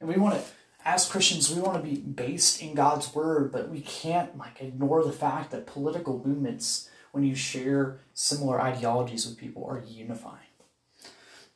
And 0.00 0.08
we 0.08 0.16
want 0.16 0.36
to, 0.36 0.42
as 0.86 1.08
Christians, 1.08 1.52
we 1.52 1.60
want 1.60 1.82
to 1.82 1.90
be 1.90 1.96
based 1.96 2.62
in 2.62 2.74
God's 2.74 3.12
word, 3.12 3.50
but 3.50 3.68
we 3.68 3.80
can't 3.80 4.38
like 4.38 4.62
ignore 4.62 5.04
the 5.04 5.12
fact 5.12 5.50
that 5.50 5.66
political 5.66 6.22
movements, 6.24 6.88
when 7.10 7.24
you 7.24 7.34
share 7.34 7.98
similar 8.14 8.60
ideologies 8.60 9.26
with 9.26 9.36
people, 9.36 9.66
are 9.66 9.82
unifying. 9.84 10.38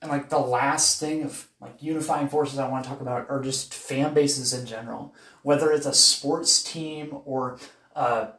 And 0.03 0.11
like 0.11 0.31
the 0.31 0.39
last 0.41 0.99
thing 0.99 1.23
of 1.23 1.47
like 1.61 1.81
unifying 1.81 2.29
forces 2.29 2.59
I 2.59 2.69
want 2.69 2.83
to 2.85 2.91
talk 2.91 3.01
about 3.01 3.31
are 3.31 3.41
just 3.41 3.73
fan 3.73 4.15
bases 4.15 4.53
in 4.53 4.67
general. 4.67 5.15
Whether 5.43 5.71
it's 5.71 5.87
a 5.87 5.95
sports 5.95 6.61
team 6.61 7.21
or 7.25 7.61
uh, 7.95 8.31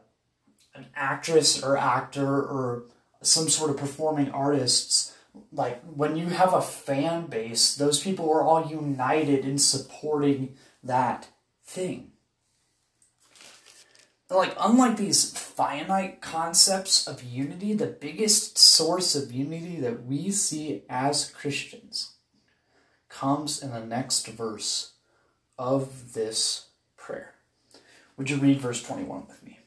an 0.74 0.86
actress 0.94 1.62
or 1.62 1.78
actor 1.78 2.28
or 2.28 2.84
some 3.22 3.48
sort 3.48 3.70
of 3.70 3.78
performing 3.78 4.30
artists 4.30 5.16
like 5.50 5.80
when 5.84 6.16
you 6.16 6.26
have 6.26 6.52
a 6.52 6.60
fan 6.60 7.24
base 7.26 7.74
those 7.76 8.02
people 8.02 8.30
are 8.30 8.42
all 8.42 8.68
united 8.68 9.46
in 9.46 9.56
supporting 9.56 10.54
that 10.82 11.28
thing. 11.64 12.12
Like 14.30 14.54
unlike 14.58 14.96
these 14.96 15.30
finite 15.30 16.22
concepts 16.22 17.06
of 17.06 17.22
unity 17.22 17.74
the 17.74 17.86
biggest 17.86 18.56
source 18.56 19.14
of 19.14 19.30
unity 19.30 19.78
that 19.80 20.06
we 20.06 20.30
see 20.30 20.82
as 20.88 21.30
christians 21.30 22.12
comes 23.10 23.62
in 23.62 23.70
the 23.70 23.84
next 23.84 24.26
verse 24.26 24.92
of 25.58 26.14
this 26.14 26.68
prayer. 26.96 27.34
Would 28.16 28.30
you 28.30 28.38
read 28.38 28.60
verse 28.60 28.82
21 28.82 29.26
with 29.28 29.42
me? 29.42 29.60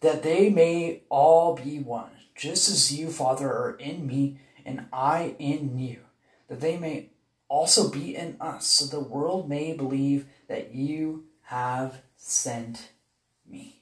That 0.00 0.22
they 0.22 0.50
may 0.50 1.02
all 1.08 1.54
be 1.54 1.78
one, 1.78 2.10
just 2.34 2.68
as 2.68 2.92
you, 2.92 3.10
Father, 3.10 3.48
are 3.48 3.76
in 3.78 4.06
me 4.06 4.40
and 4.66 4.86
I 4.92 5.36
in 5.38 5.78
you, 5.78 6.00
that 6.48 6.60
they 6.60 6.76
may 6.76 7.10
also 7.54 7.88
be 7.88 8.16
in 8.16 8.36
us, 8.40 8.66
so 8.66 8.84
the 8.84 8.98
world 8.98 9.48
may 9.48 9.72
believe 9.74 10.26
that 10.48 10.74
you 10.74 11.22
have 11.42 12.02
sent 12.16 12.90
me. 13.48 13.80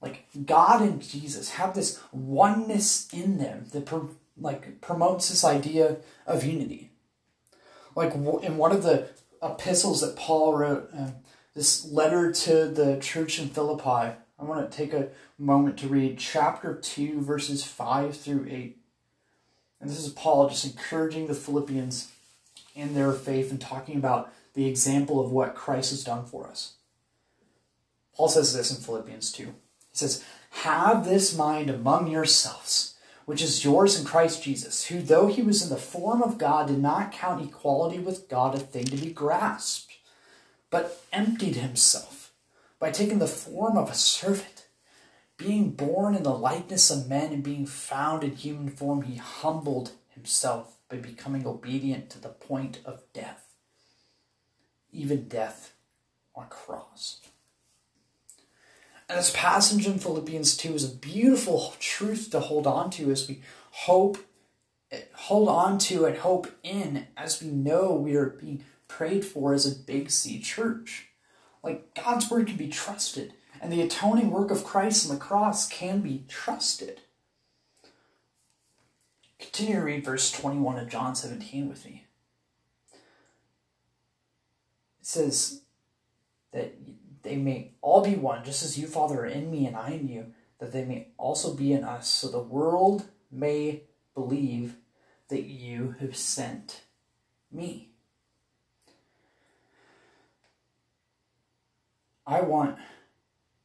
Like 0.00 0.24
God 0.46 0.80
and 0.80 1.02
Jesus 1.02 1.50
have 1.50 1.74
this 1.74 2.00
oneness 2.12 3.06
in 3.12 3.36
them 3.36 3.66
that 3.72 3.84
pro- 3.84 4.16
like 4.38 4.80
promotes 4.80 5.28
this 5.28 5.44
idea 5.44 5.98
of 6.26 6.42
unity. 6.42 6.90
Like 7.94 8.14
in 8.14 8.56
one 8.56 8.72
of 8.72 8.82
the 8.82 9.08
epistles 9.42 10.00
that 10.00 10.16
Paul 10.16 10.56
wrote, 10.56 10.88
uh, 10.96 11.10
this 11.54 11.84
letter 11.84 12.32
to 12.32 12.66
the 12.68 12.98
church 12.98 13.38
in 13.38 13.50
Philippi, 13.50 14.16
I 14.38 14.44
want 14.44 14.70
to 14.70 14.74
take 14.74 14.94
a 14.94 15.10
moment 15.38 15.78
to 15.80 15.88
read 15.88 16.18
chapter 16.18 16.74
2, 16.74 17.20
verses 17.20 17.62
5 17.62 18.16
through 18.16 18.46
8. 18.48 18.78
And 19.80 19.90
this 19.90 20.04
is 20.04 20.12
Paul 20.12 20.48
just 20.48 20.64
encouraging 20.64 21.26
the 21.26 21.34
Philippians 21.34 22.10
in 22.74 22.94
their 22.94 23.12
faith 23.12 23.50
and 23.50 23.60
talking 23.60 23.96
about 23.96 24.32
the 24.54 24.66
example 24.66 25.20
of 25.20 25.30
what 25.30 25.54
Christ 25.54 25.90
has 25.90 26.04
done 26.04 26.24
for 26.24 26.46
us. 26.46 26.74
Paul 28.14 28.28
says 28.28 28.54
this 28.54 28.70
in 28.70 28.82
Philippians 28.82 29.30
2. 29.32 29.44
He 29.44 29.52
says, 29.92 30.24
Have 30.50 31.04
this 31.04 31.36
mind 31.36 31.68
among 31.68 32.10
yourselves, 32.10 32.94
which 33.26 33.42
is 33.42 33.64
yours 33.64 33.98
in 33.98 34.06
Christ 34.06 34.42
Jesus, 34.42 34.86
who, 34.86 35.02
though 35.02 35.26
he 35.26 35.42
was 35.42 35.62
in 35.62 35.68
the 35.68 35.76
form 35.76 36.22
of 36.22 36.38
God, 36.38 36.68
did 36.68 36.78
not 36.78 37.12
count 37.12 37.44
equality 37.46 37.98
with 37.98 38.28
God 38.28 38.54
a 38.54 38.58
thing 38.58 38.86
to 38.86 38.96
be 38.96 39.12
grasped, 39.12 39.98
but 40.70 41.02
emptied 41.12 41.56
himself 41.56 42.32
by 42.78 42.90
taking 42.90 43.18
the 43.18 43.26
form 43.26 43.76
of 43.76 43.90
a 43.90 43.94
servant. 43.94 44.55
Being 45.36 45.72
born 45.72 46.14
in 46.14 46.22
the 46.22 46.30
likeness 46.30 46.90
of 46.90 47.08
men 47.08 47.32
and 47.32 47.42
being 47.42 47.66
found 47.66 48.24
in 48.24 48.32
human 48.32 48.70
form, 48.70 49.02
he 49.02 49.16
humbled 49.16 49.92
himself 50.08 50.76
by 50.88 50.96
becoming 50.96 51.46
obedient 51.46 52.08
to 52.10 52.20
the 52.20 52.28
point 52.28 52.80
of 52.84 53.02
death, 53.12 53.44
even 54.92 55.28
death 55.28 55.74
on 56.34 56.44
a 56.44 56.48
cross. 56.48 57.20
And 59.08 59.18
this 59.18 59.32
passage 59.34 59.86
in 59.86 59.98
Philippians 59.98 60.56
2 60.56 60.74
is 60.74 60.84
a 60.84 60.96
beautiful 60.96 61.74
truth 61.78 62.30
to 62.30 62.40
hold 62.40 62.66
on 62.66 62.90
to 62.90 63.10
as 63.10 63.28
we 63.28 63.42
hope, 63.70 64.18
hold 65.14 65.48
on 65.48 65.78
to 65.78 66.06
and 66.06 66.16
hope 66.16 66.48
in 66.62 67.06
as 67.16 67.42
we 67.42 67.48
know 67.48 67.92
we 67.92 68.16
are 68.16 68.30
being 68.30 68.64
prayed 68.88 69.24
for 69.24 69.54
as 69.54 69.66
a 69.66 69.78
big 69.78 70.10
C 70.10 70.40
church. 70.40 71.08
Like 71.62 71.94
God's 71.94 72.30
word 72.30 72.48
can 72.48 72.56
be 72.56 72.68
trusted, 72.68 73.34
and 73.60 73.72
the 73.72 73.82
atoning 73.82 74.30
work 74.30 74.50
of 74.50 74.64
Christ 74.64 75.08
on 75.08 75.14
the 75.14 75.22
cross 75.22 75.68
can 75.68 76.00
be 76.00 76.24
trusted. 76.28 77.00
Continue 79.38 79.76
to 79.76 79.82
read 79.82 80.04
verse 80.04 80.30
21 80.32 80.78
of 80.78 80.88
John 80.88 81.14
17 81.14 81.68
with 81.68 81.84
me. 81.84 82.06
It 85.00 85.06
says 85.06 85.62
that 86.52 86.74
they 87.22 87.36
may 87.36 87.72
all 87.80 88.04
be 88.04 88.14
one, 88.14 88.44
just 88.44 88.62
as 88.62 88.78
you, 88.78 88.86
Father, 88.86 89.20
are 89.20 89.26
in 89.26 89.50
me 89.50 89.66
and 89.66 89.76
I 89.76 89.90
in 89.90 90.08
you, 90.08 90.32
that 90.58 90.72
they 90.72 90.84
may 90.84 91.08
also 91.18 91.54
be 91.54 91.72
in 91.72 91.84
us, 91.84 92.08
so 92.08 92.28
the 92.28 92.38
world 92.38 93.06
may 93.30 93.82
believe 94.14 94.76
that 95.28 95.42
you 95.42 95.96
have 96.00 96.16
sent 96.16 96.82
me. 97.50 97.90
I 102.26 102.40
want 102.40 102.78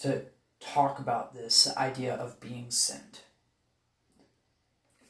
to 0.01 0.23
talk 0.59 0.99
about 0.99 1.33
this 1.33 1.67
idea 1.75 2.13
of 2.13 2.39
being 2.39 2.69
sent. 2.69 3.23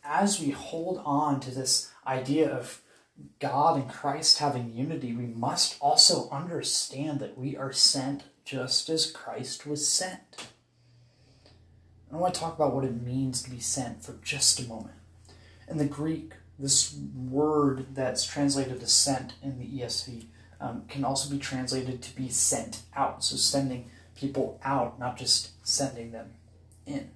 As 0.03 0.39
we 0.39 0.51
hold 0.51 1.01
on 1.05 1.39
to 1.41 1.51
this 1.51 1.91
idea 2.07 2.49
of 2.49 2.81
God 3.39 3.77
and 3.77 3.89
Christ 3.89 4.39
having 4.39 4.73
unity, 4.73 5.13
we 5.13 5.27
must 5.27 5.77
also 5.79 6.29
understand 6.29 7.19
that 7.19 7.37
we 7.37 7.55
are 7.55 7.71
sent 7.71 8.23
just 8.43 8.89
as 8.89 9.11
Christ 9.11 9.67
was 9.67 9.87
sent. 9.87 10.47
I 12.11 12.17
want 12.17 12.33
to 12.33 12.39
talk 12.39 12.55
about 12.55 12.73
what 12.73 12.83
it 12.83 13.01
means 13.01 13.41
to 13.43 13.49
be 13.49 13.59
sent 13.59 14.03
for 14.03 14.17
just 14.21 14.59
a 14.59 14.67
moment. 14.67 14.97
In 15.69 15.77
the 15.77 15.85
Greek, 15.85 16.33
this 16.59 16.95
word 17.15 17.87
that's 17.93 18.25
translated 18.25 18.83
as 18.83 18.91
sent 18.91 19.33
in 19.41 19.59
the 19.59 19.81
ESV 19.81 20.25
um, 20.59 20.83
can 20.87 21.05
also 21.05 21.29
be 21.29 21.39
translated 21.39 22.01
to 22.01 22.15
be 22.15 22.29
sent 22.29 22.81
out. 22.95 23.23
So 23.23 23.35
sending 23.35 23.89
people 24.21 24.59
out, 24.63 24.99
not 24.99 25.17
just 25.17 25.49
sending 25.67 26.11
them 26.11 26.29
in. 26.85 27.09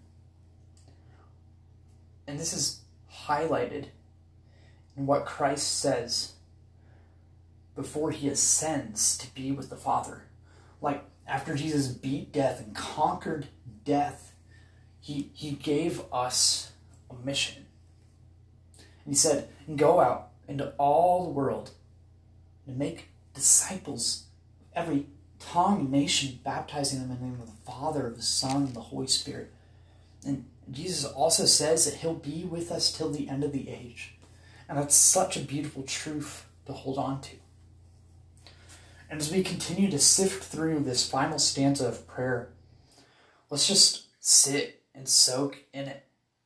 And 2.27 2.39
this 2.39 2.51
is 2.51 2.81
highlighted 3.27 3.85
in 4.97 5.05
what 5.05 5.25
Christ 5.25 5.79
says 5.79 6.33
before 7.75 8.09
he 8.09 8.27
ascends 8.27 9.17
to 9.19 9.33
be 9.35 9.51
with 9.51 9.69
the 9.69 9.75
Father. 9.75 10.23
Like 10.81 11.05
after 11.27 11.53
Jesus 11.55 11.87
beat 11.89 12.31
death 12.31 12.59
and 12.59 12.75
conquered 12.75 13.47
death, 13.83 14.33
he, 14.99 15.29
he 15.33 15.51
gave 15.51 16.01
us 16.11 16.71
a 17.11 17.25
mission. 17.25 17.67
And 19.05 19.13
he 19.13 19.15
said, 19.15 19.49
Go 19.75 19.99
out 19.99 20.29
into 20.47 20.73
all 20.79 21.23
the 21.23 21.29
world 21.29 21.71
and 22.65 22.77
make 22.77 23.09
disciples 23.35 24.23
of 24.59 24.83
every 24.83 25.05
tongue, 25.51 25.89
nation, 25.89 26.39
baptizing 26.43 26.99
them 26.99 27.11
in 27.11 27.17
the 27.17 27.25
name 27.25 27.41
of 27.41 27.47
the 27.47 27.71
Father, 27.71 28.11
the 28.15 28.21
Son, 28.21 28.63
and 28.63 28.73
the 28.73 28.81
Holy 28.81 29.07
Spirit. 29.07 29.51
And 30.25 30.45
Jesus 30.71 31.05
also 31.05 31.45
says 31.45 31.85
that 31.85 31.95
He'll 31.95 32.15
be 32.15 32.43
with 32.43 32.71
us 32.71 32.91
till 32.91 33.11
the 33.11 33.29
end 33.29 33.43
of 33.43 33.51
the 33.51 33.69
age. 33.69 34.15
And 34.67 34.77
that's 34.77 34.95
such 34.95 35.37
a 35.37 35.41
beautiful 35.41 35.83
truth 35.83 36.45
to 36.65 36.73
hold 36.73 36.97
on 36.97 37.21
to. 37.21 37.35
And 39.09 39.21
as 39.21 39.31
we 39.31 39.43
continue 39.43 39.89
to 39.91 39.99
sift 39.99 40.43
through 40.43 40.79
this 40.79 41.07
final 41.07 41.37
stanza 41.37 41.87
of 41.87 42.07
prayer, 42.07 42.49
let's 43.49 43.67
just 43.67 44.05
sit 44.19 44.81
and 44.95 45.07
soak 45.07 45.63
in 45.73 45.87
it 45.87 46.05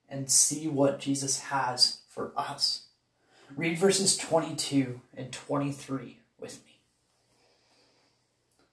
and 0.10 0.30
see 0.30 0.68
what 0.68 1.00
Jesus 1.00 1.40
has 1.40 2.00
for 2.10 2.34
us. 2.36 2.88
Read 3.56 3.78
verses 3.78 4.18
22 4.18 5.00
and 5.16 5.32
23 5.32 6.20
with 6.40 6.64
me. 6.66 6.69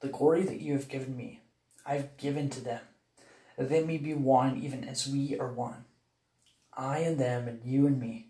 The 0.01 0.09
glory 0.09 0.43
that 0.43 0.61
you 0.61 0.73
have 0.75 0.89
given 0.89 1.17
me, 1.17 1.41
I 1.85 1.95
have 1.95 2.17
given 2.17 2.51
to 2.51 2.61
them, 2.61 2.83
that 3.57 3.69
they 3.69 3.85
may 3.85 3.97
be 3.97 4.15
one 4.15 4.61
even 4.63 4.85
as 4.85 5.07
we 5.07 5.39
are 5.39 5.53
one. 5.53 5.85
I 6.75 6.99
and 6.99 7.19
them, 7.19 7.49
and 7.49 7.61
you 7.65 7.87
and 7.87 7.99
me, 7.99 8.29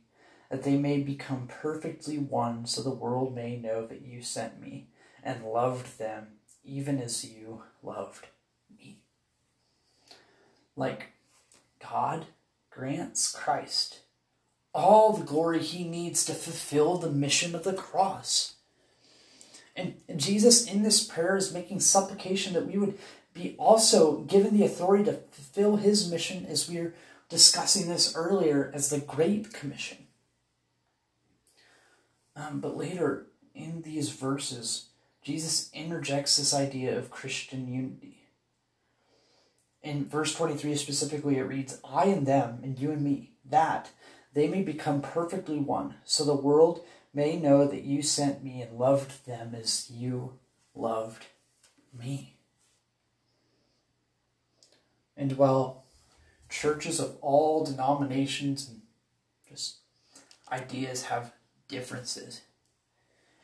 that 0.50 0.62
they 0.62 0.76
may 0.76 1.00
become 1.00 1.48
perfectly 1.48 2.18
one, 2.18 2.66
so 2.66 2.82
the 2.82 2.90
world 2.90 3.34
may 3.34 3.56
know 3.56 3.86
that 3.86 4.02
you 4.02 4.22
sent 4.22 4.60
me 4.60 4.88
and 5.22 5.44
loved 5.44 5.98
them 5.98 6.38
even 6.64 7.00
as 7.00 7.24
you 7.24 7.62
loved 7.82 8.28
me. 8.76 8.98
Like 10.76 11.12
God 11.80 12.26
grants 12.70 13.32
Christ 13.32 14.00
all 14.76 15.14
the 15.14 15.24
glory 15.24 15.62
he 15.62 15.84
needs 15.84 16.22
to 16.26 16.34
fulfill 16.34 16.98
the 16.98 17.10
mission 17.10 17.54
of 17.54 17.64
the 17.64 17.72
cross. 17.72 18.55
And, 19.76 19.94
Jesus, 20.16 20.66
in 20.66 20.82
this 20.82 21.04
prayer, 21.04 21.36
is 21.36 21.52
making 21.52 21.80
supplication 21.80 22.54
that 22.54 22.66
we 22.66 22.78
would 22.78 22.98
be 23.34 23.54
also 23.58 24.20
given 24.20 24.56
the 24.56 24.64
authority 24.64 25.04
to 25.04 25.12
fulfill 25.30 25.76
his 25.76 26.10
mission 26.10 26.46
as 26.46 26.68
we 26.68 26.78
are 26.78 26.94
discussing 27.28 27.88
this 27.88 28.16
earlier 28.16 28.72
as 28.74 28.88
the 28.88 28.98
Great 28.98 29.52
Commission. 29.52 29.98
Um, 32.34 32.60
but 32.60 32.76
later 32.76 33.26
in 33.54 33.82
these 33.82 34.10
verses, 34.10 34.86
Jesus 35.22 35.70
interjects 35.74 36.36
this 36.36 36.54
idea 36.54 36.96
of 36.96 37.10
Christian 37.10 37.72
unity. 37.72 38.22
In 39.82 40.08
verse 40.08 40.34
23 40.34 40.74
specifically, 40.76 41.38
it 41.38 41.42
reads, 41.42 41.80
I 41.84 42.06
and 42.06 42.26
them, 42.26 42.60
and 42.62 42.78
you 42.78 42.90
and 42.90 43.02
me, 43.02 43.32
that 43.44 43.90
they 44.34 44.48
may 44.48 44.62
become 44.62 45.00
perfectly 45.00 45.58
one, 45.58 45.94
so 46.04 46.24
the 46.24 46.34
world 46.34 46.84
may 47.16 47.34
know 47.34 47.66
that 47.66 47.82
you 47.82 48.02
sent 48.02 48.44
me 48.44 48.60
and 48.60 48.78
loved 48.78 49.24
them 49.24 49.54
as 49.58 49.90
you 49.90 50.34
loved 50.74 51.24
me. 51.98 52.34
And 55.16 55.38
while 55.38 55.84
churches 56.50 57.00
of 57.00 57.16
all 57.22 57.64
denominations 57.64 58.68
and 58.68 58.82
just 59.48 59.76
ideas 60.52 61.04
have 61.04 61.32
differences, 61.68 62.42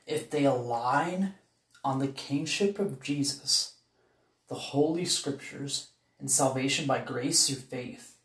if 0.07 0.29
they 0.29 0.45
align 0.45 1.33
on 1.83 1.99
the 1.99 2.09
kingship 2.09 2.79
of 2.79 3.03
Jesus, 3.03 3.77
the 4.51 4.55
Holy 4.55 5.07
Scriptures, 5.07 5.89
and 6.21 6.31
salvation 6.31 6.87
by 6.87 6.99
grace 6.99 7.47
through 7.47 7.57
faith, 7.57 8.19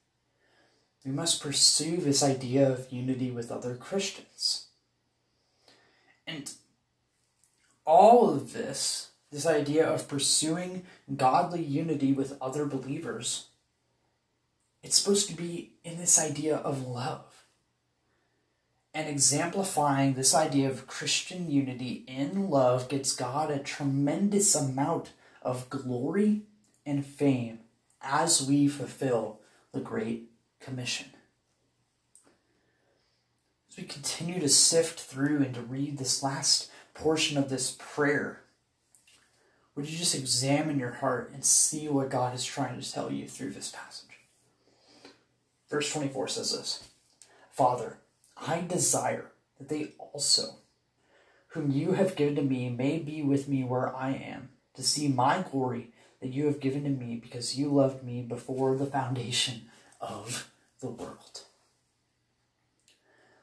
we 1.06 1.12
must 1.12 1.42
pursue 1.42 1.96
this 1.98 2.22
idea 2.22 2.70
of 2.70 2.92
unity 2.92 3.32
with 3.32 3.50
other 3.50 3.76
Christians. 3.76 4.67
And 6.28 6.52
all 7.86 8.30
of 8.30 8.54
this, 8.54 9.12
this 9.32 9.48
idea 9.48 9.88
of 9.88 10.10
pursuing 10.10 10.84
godly 11.16 11.64
unity 11.64 12.12
with 12.12 12.38
other 12.42 12.66
believers, 12.66 13.48
it's 14.84 14.98
supposed 14.98 15.30
to 15.30 15.36
be 15.36 15.72
in 15.84 15.98
this 15.98 16.20
idea 16.20 16.58
of 16.58 16.86
love. 16.86 17.24
And 18.94 19.08
exemplifying 19.08 20.14
this 20.14 20.34
idea 20.34 20.70
of 20.70 20.88
Christian 20.88 21.50
unity 21.50 22.04
in 22.08 22.50
love 22.50 22.90
gets 22.90 23.16
God 23.16 23.52
a 23.52 23.60
tremendous 23.60 24.56
amount 24.56 25.14
of 25.42 25.70
glory 25.70 26.42
and 26.86 27.06
fame 27.06 27.60
as 28.02 28.46
we 28.46 28.68
fulfill 28.68 29.40
the 29.72 29.80
Great 29.80 30.32
Commission. 30.60 31.08
We 33.78 33.84
continue 33.84 34.40
to 34.40 34.50
sift 34.50 35.00
through 35.00 35.44
and 35.44 35.54
to 35.54 35.62
read 35.62 35.98
this 35.98 36.24
last 36.24 36.72
portion 36.96 37.38
of 37.38 37.50
this 37.50 37.78
prayer, 37.78 38.42
would 39.76 39.88
you 39.88 39.98
just 39.98 40.16
examine 40.16 40.80
your 40.80 40.94
heart 40.94 41.30
and 41.32 41.46
see 41.46 41.88
what 41.88 42.10
God 42.10 42.34
is 42.34 42.44
trying 42.44 42.82
to 42.82 42.92
tell 42.92 43.12
you 43.12 43.28
through 43.28 43.52
this 43.52 43.72
passage? 43.72 44.08
Verse 45.70 45.94
24 45.94 46.28
says 46.30 46.52
this 46.52 46.84
Father, 47.52 47.98
I 48.36 48.62
desire 48.62 49.32
that 49.60 49.70
they 49.70 49.94
also, 50.00 50.56
whom 51.50 51.70
you 51.70 51.92
have 51.92 52.16
given 52.16 52.36
to 52.38 52.42
me, 52.42 52.70
may 52.70 52.98
be 52.98 53.22
with 53.22 53.48
me 53.48 53.64
where 53.64 53.96
I 53.96 54.12
am, 54.12 54.50
to 54.74 54.82
see 54.82 55.08
my 55.08 55.46
glory 55.52 55.92
that 56.20 56.34
you 56.34 56.48
have 56.48 56.60
given 56.60 56.84
to 56.84 56.90
me 56.90 57.16
because 57.16 57.58
you 57.58 57.70
loved 57.70 58.04
me 58.04 58.24
before 58.24 58.76
the 58.76 58.88
foundation 58.88 59.70
of 60.02 60.50
the 60.80 60.90
world. 60.90 61.44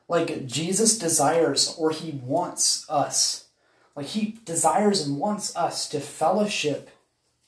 Like 0.09 0.47
Jesus 0.47 0.99
desires 0.99 1.75
or 1.79 1.91
he 1.91 2.13
wants 2.13 2.89
us, 2.91 3.49
like 3.97 4.07
he 4.07 4.39
desires 4.45 5.07
and 5.07 5.19
wants 5.19 5.57
us 5.57 5.89
to 5.89 6.01
fellowship 6.01 6.91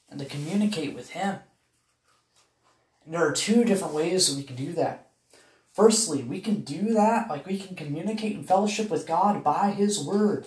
and 0.08 0.18
to 0.20 0.26
communicate 0.26 0.94
with 0.94 1.10
him. 1.10 1.40
And 3.04 3.14
there 3.14 3.26
are 3.26 3.32
two 3.32 3.64
different 3.64 3.94
ways 3.94 4.28
that 4.28 4.36
we 4.36 4.42
can 4.42 4.56
do 4.56 4.72
that. 4.72 5.10
Firstly, 5.74 6.22
we 6.22 6.40
can 6.40 6.62
do 6.62 6.94
that, 6.94 7.28
like 7.28 7.46
we 7.46 7.58
can 7.58 7.76
communicate 7.76 8.34
and 8.34 8.48
fellowship 8.48 8.88
with 8.88 9.06
God 9.06 9.44
by 9.44 9.72
his 9.72 10.02
word. 10.02 10.46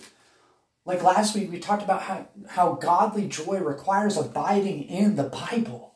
Like 0.86 1.04
last 1.04 1.36
week, 1.36 1.52
we 1.52 1.60
talked 1.60 1.84
about 1.84 2.02
how, 2.02 2.28
how 2.48 2.74
godly 2.74 3.28
joy 3.28 3.60
requires 3.60 4.18
abiding 4.18 4.84
in 4.86 5.18
the 5.18 5.24
Bible. 5.26 5.89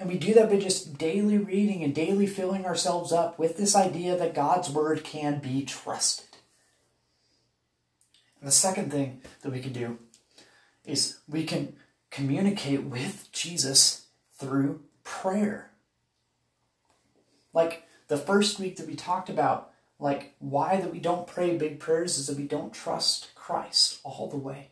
And 0.00 0.08
we 0.08 0.16
do 0.16 0.32
that 0.32 0.48
by 0.48 0.56
just 0.56 0.96
daily 0.96 1.36
reading 1.36 1.84
and 1.84 1.94
daily 1.94 2.26
filling 2.26 2.64
ourselves 2.64 3.12
up 3.12 3.38
with 3.38 3.58
this 3.58 3.76
idea 3.76 4.16
that 4.16 4.34
God's 4.34 4.70
word 4.70 5.04
can 5.04 5.40
be 5.40 5.62
trusted. 5.62 6.38
And 8.40 8.48
the 8.48 8.52
second 8.52 8.90
thing 8.90 9.20
that 9.42 9.52
we 9.52 9.60
can 9.60 9.74
do 9.74 9.98
is 10.86 11.18
we 11.28 11.44
can 11.44 11.76
communicate 12.10 12.84
with 12.84 13.28
Jesus 13.30 14.06
through 14.38 14.80
prayer. 15.04 15.70
Like 17.52 17.86
the 18.08 18.16
first 18.16 18.58
week 18.58 18.78
that 18.78 18.86
we 18.86 18.94
talked 18.94 19.28
about, 19.28 19.70
like 19.98 20.34
why 20.38 20.76
that 20.80 20.92
we 20.92 20.98
don't 20.98 21.26
pray 21.26 21.58
big 21.58 21.78
prayers 21.78 22.16
is 22.16 22.26
that 22.28 22.38
we 22.38 22.44
don't 22.44 22.72
trust 22.72 23.34
Christ 23.34 24.00
all 24.02 24.30
the 24.30 24.38
way. 24.38 24.70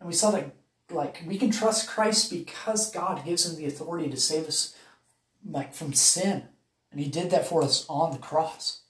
And 0.00 0.08
we 0.08 0.14
saw 0.14 0.30
that 0.30 0.54
like 0.90 1.22
we 1.26 1.38
can 1.38 1.50
trust 1.50 1.88
Christ 1.88 2.30
because 2.30 2.90
God 2.90 3.24
gives 3.24 3.46
him 3.46 3.56
the 3.56 3.66
authority 3.66 4.08
to 4.08 4.16
save 4.16 4.46
us 4.46 4.74
like 5.48 5.74
from 5.74 5.92
sin 5.92 6.48
And 6.90 7.00
he 7.00 7.08
did 7.08 7.30
that 7.30 7.46
for 7.46 7.62
us 7.62 7.84
on 7.88 8.12
the 8.12 8.18
cross. 8.18 8.82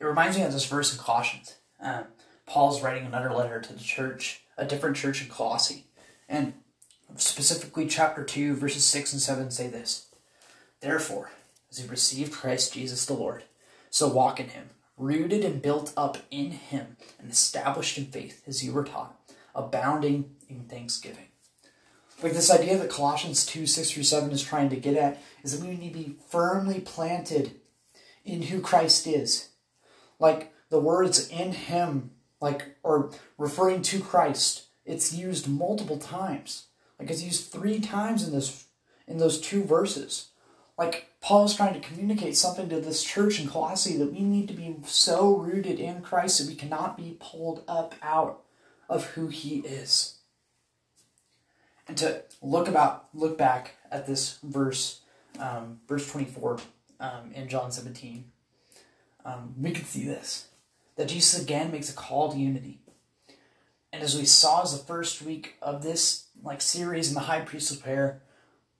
It 0.00 0.04
reminds 0.04 0.36
me 0.36 0.44
of 0.44 0.52
this 0.52 0.66
verse 0.66 0.92
in 0.92 0.98
Colossians. 0.98 1.56
Um, 1.80 2.06
Paul's 2.46 2.82
writing 2.82 3.06
another 3.06 3.32
letter 3.32 3.60
to 3.60 3.72
the 3.72 3.82
church, 3.82 4.42
a 4.56 4.64
different 4.64 4.96
church 4.96 5.22
in 5.22 5.28
Colossae. 5.28 5.86
And 6.28 6.54
specifically, 7.16 7.86
chapter 7.86 8.24
2, 8.24 8.54
verses 8.54 8.84
6 8.84 9.12
and 9.12 9.22
7 9.22 9.50
say 9.50 9.68
this 9.68 10.08
Therefore, 10.80 11.30
as 11.70 11.82
you 11.82 11.88
received 11.88 12.32
Christ 12.32 12.74
Jesus 12.74 13.06
the 13.06 13.14
Lord, 13.14 13.44
so 13.90 14.08
walk 14.08 14.40
in 14.40 14.48
him, 14.48 14.70
rooted 14.96 15.44
and 15.44 15.62
built 15.62 15.92
up 15.96 16.18
in 16.30 16.50
him, 16.50 16.96
and 17.18 17.30
established 17.30 17.98
in 17.98 18.06
faith 18.06 18.42
as 18.46 18.64
you 18.64 18.72
were 18.72 18.84
taught, 18.84 19.21
abounding 19.54 20.36
in 20.48 20.64
thanksgiving. 20.64 21.26
Like 22.22 22.34
this 22.34 22.50
idea 22.50 22.78
that 22.78 22.90
Colossians 22.90 23.44
2 23.46 23.66
6 23.66 23.90
through 23.90 24.02
7 24.04 24.30
is 24.30 24.42
trying 24.42 24.70
to 24.70 24.76
get 24.76 24.96
at 24.96 25.20
is 25.42 25.58
that 25.58 25.66
we 25.66 25.76
need 25.76 25.92
to 25.92 25.98
be 25.98 26.16
firmly 26.28 26.80
planted 26.80 27.60
in 28.24 28.42
who 28.42 28.60
Christ 28.60 29.06
is. 29.06 29.48
Like 30.18 30.52
the 30.68 30.78
words 30.78 31.28
in 31.28 31.52
him, 31.52 32.12
like 32.40 32.76
or 32.82 33.10
referring 33.38 33.82
to 33.82 34.00
Christ, 34.00 34.66
it's 34.84 35.12
used 35.12 35.48
multiple 35.48 35.98
times. 35.98 36.66
Like 36.98 37.10
it's 37.10 37.22
used 37.22 37.50
three 37.50 37.80
times 37.80 38.26
in 38.26 38.32
this 38.32 38.66
in 39.08 39.18
those 39.18 39.40
two 39.40 39.64
verses. 39.64 40.28
Like 40.78 41.08
Paul 41.20 41.44
is 41.44 41.54
trying 41.54 41.74
to 41.74 41.86
communicate 41.86 42.36
something 42.36 42.68
to 42.68 42.80
this 42.80 43.02
church 43.02 43.40
in 43.40 43.48
Colossae 43.48 43.96
that 43.96 44.12
we 44.12 44.20
need 44.20 44.48
to 44.48 44.54
be 44.54 44.76
so 44.86 45.36
rooted 45.36 45.80
in 45.80 46.02
Christ 46.02 46.38
that 46.38 46.48
we 46.48 46.54
cannot 46.54 46.96
be 46.96 47.16
pulled 47.20 47.64
up 47.66 47.94
out 48.02 48.42
of 48.88 49.04
who 49.06 49.28
he 49.28 49.58
is. 49.60 50.18
And 51.88 51.96
to 51.98 52.22
look 52.40 52.68
about 52.68 53.08
look 53.12 53.36
back 53.36 53.76
at 53.90 54.06
this 54.06 54.38
verse, 54.42 55.00
um, 55.38 55.80
verse 55.88 56.10
twenty 56.10 56.26
four, 56.26 56.58
um, 57.00 57.32
in 57.34 57.48
John 57.48 57.72
seventeen, 57.72 58.30
um, 59.24 59.54
we 59.58 59.72
can 59.72 59.84
see 59.84 60.04
this 60.04 60.48
that 60.96 61.08
Jesus 61.08 61.42
again 61.42 61.72
makes 61.72 61.90
a 61.90 61.94
call 61.94 62.30
to 62.30 62.38
unity, 62.38 62.80
and 63.92 64.02
as 64.02 64.16
we 64.16 64.24
saw 64.24 64.62
as 64.62 64.72
the 64.72 64.84
first 64.84 65.22
week 65.22 65.56
of 65.60 65.82
this 65.82 66.26
like 66.42 66.60
series 66.60 67.08
in 67.08 67.14
the 67.14 67.20
high 67.20 67.40
priestly 67.40 67.78
prayer, 67.78 68.22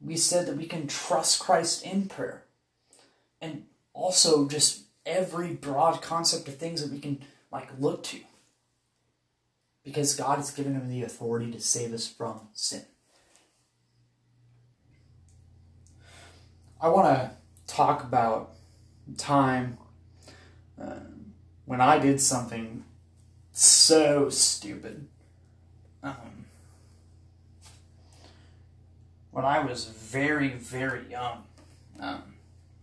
we 0.00 0.16
said 0.16 0.46
that 0.46 0.56
we 0.56 0.66
can 0.66 0.86
trust 0.86 1.40
Christ 1.40 1.84
in 1.84 2.06
prayer, 2.06 2.44
and 3.40 3.64
also 3.92 4.48
just 4.48 4.82
every 5.04 5.54
broad 5.54 6.00
concept 6.02 6.46
of 6.48 6.56
things 6.56 6.82
that 6.82 6.92
we 6.92 7.00
can 7.00 7.24
like 7.50 7.68
look 7.80 8.04
to 8.04 8.20
because 9.84 10.14
God 10.14 10.36
has 10.36 10.50
given 10.50 10.74
him 10.74 10.88
the 10.88 11.02
authority 11.02 11.50
to 11.50 11.60
save 11.60 11.92
us 11.92 12.06
from 12.06 12.48
sin. 12.52 12.82
I 16.80 16.88
want 16.88 17.06
to 17.06 17.30
talk 17.66 18.02
about 18.02 18.54
time 19.16 19.78
uh, 20.80 20.96
when 21.64 21.80
I 21.80 21.98
did 21.98 22.20
something 22.20 22.84
so 23.52 24.28
stupid. 24.30 25.06
Um, 26.02 26.46
when 29.30 29.44
I 29.44 29.60
was 29.60 29.86
very, 29.86 30.48
very 30.48 31.08
young, 31.10 31.44
um, 32.00 32.22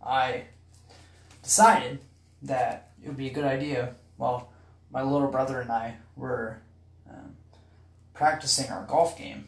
I 0.01 0.45
decided 1.43 1.99
that 2.41 2.91
it 3.03 3.07
would 3.07 3.17
be 3.17 3.27
a 3.27 3.33
good 3.33 3.43
idea. 3.43 3.95
Well, 4.17 4.51
my 4.91 5.01
little 5.01 5.27
brother 5.27 5.59
and 5.62 5.71
I 5.71 5.95
were 6.15 6.62
practicing 8.19 8.69
our 8.69 8.84
golf 8.84 9.17
game. 9.17 9.45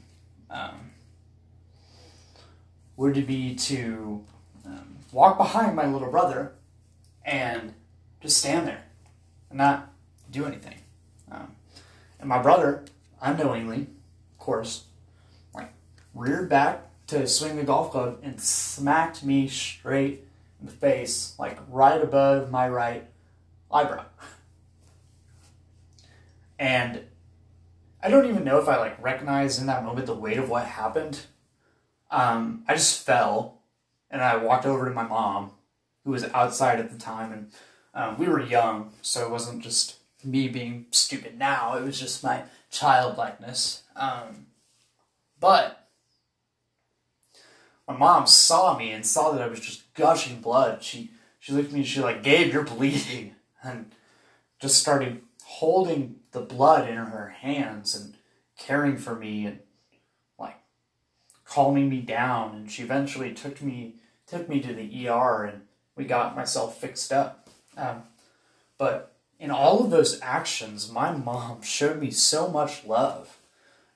Um, 0.49 0.91
would 2.95 3.27
be 3.27 3.53
to 3.53 4.23
um, 4.65 4.95
walk 5.11 5.37
behind 5.37 5.75
my 5.75 5.85
little 5.85 6.09
brother 6.09 6.53
and 7.25 7.73
just 8.21 8.37
stand 8.37 8.67
there 8.67 8.83
and 9.49 9.57
not 9.57 9.91
do 10.29 10.45
anything. 10.45 10.77
Um, 11.29 11.55
and 12.19 12.29
my 12.29 12.41
brother, 12.41 12.85
unknowingly, 13.21 13.87
of 14.31 14.37
course, 14.39 14.85
like 15.53 15.73
reared 16.13 16.47
back 16.47 16.83
to 17.07 17.27
swing 17.27 17.57
the 17.57 17.63
golf 17.63 17.91
club 17.91 18.19
and 18.23 18.39
smacked 18.39 19.21
me 19.21 19.49
straight 19.49 20.23
in 20.61 20.67
the 20.67 20.71
face, 20.71 21.33
like 21.37 21.59
right 21.69 22.01
above 22.01 22.51
my 22.51 22.69
right 22.69 23.03
eyebrow. 23.69 24.05
And 26.57 27.01
I 28.03 28.09
don't 28.09 28.27
even 28.27 28.43
know 28.43 28.59
if 28.59 28.67
I 28.67 28.77
like 28.77 29.01
recognized 29.01 29.59
in 29.59 29.67
that 29.67 29.83
moment 29.83 30.07
the 30.07 30.15
weight 30.15 30.37
of 30.37 30.49
what 30.49 30.65
happened. 30.65 31.21
Um, 32.09 32.63
I 32.67 32.73
just 32.73 33.05
fell 33.05 33.59
and 34.09 34.21
I 34.21 34.35
walked 34.37 34.65
over 34.65 34.85
to 34.85 34.93
my 34.93 35.03
mom, 35.03 35.51
who 36.03 36.11
was 36.11 36.23
outside 36.25 36.79
at 36.79 36.91
the 36.91 36.97
time, 36.97 37.31
and 37.31 37.51
um, 37.93 38.17
we 38.17 38.27
were 38.27 38.41
young, 38.41 38.91
so 39.01 39.25
it 39.25 39.31
wasn't 39.31 39.63
just 39.63 39.95
me 40.23 40.47
being 40.47 40.85
stupid 40.91 41.37
now, 41.37 41.77
it 41.77 41.83
was 41.83 41.99
just 41.99 42.23
my 42.23 42.43
childlikeness. 42.69 43.83
Um, 43.95 44.47
but 45.39 45.87
my 47.87 47.95
mom 47.95 48.27
saw 48.27 48.77
me 48.77 48.91
and 48.91 49.05
saw 49.05 49.31
that 49.31 49.41
I 49.41 49.47
was 49.47 49.59
just 49.59 49.93
gushing 49.93 50.41
blood. 50.41 50.83
She 50.83 51.11
she 51.39 51.53
looked 51.53 51.69
at 51.69 51.73
me 51.73 51.79
and 51.79 51.87
she 51.87 51.99
like, 52.01 52.21
Gabe, 52.21 52.53
you're 52.53 52.63
bleeding, 52.63 53.35
and 53.63 53.91
just 54.59 54.79
started 54.79 55.21
holding 55.43 56.17
the 56.31 56.41
blood 56.41 56.89
in 56.89 56.95
her 56.95 57.35
hands 57.39 57.95
and 57.95 58.13
caring 58.57 58.97
for 58.97 59.15
me 59.15 59.45
and 59.45 59.59
like 60.39 60.57
calming 61.45 61.89
me 61.89 62.01
down. 62.01 62.55
And 62.55 62.71
she 62.71 62.83
eventually 62.83 63.33
took 63.33 63.61
me 63.61 63.95
took 64.27 64.47
me 64.47 64.61
to 64.61 64.73
the 64.73 65.07
ER 65.07 65.43
and 65.43 65.61
we 65.95 66.05
got 66.05 66.35
myself 66.35 66.79
fixed 66.79 67.11
up. 67.11 67.49
Um, 67.77 68.03
but 68.77 69.13
in 69.39 69.51
all 69.51 69.83
of 69.83 69.91
those 69.91 70.19
actions, 70.21 70.91
my 70.91 71.11
mom 71.11 71.61
showed 71.63 71.99
me 71.99 72.11
so 72.11 72.47
much 72.47 72.85
love 72.85 73.37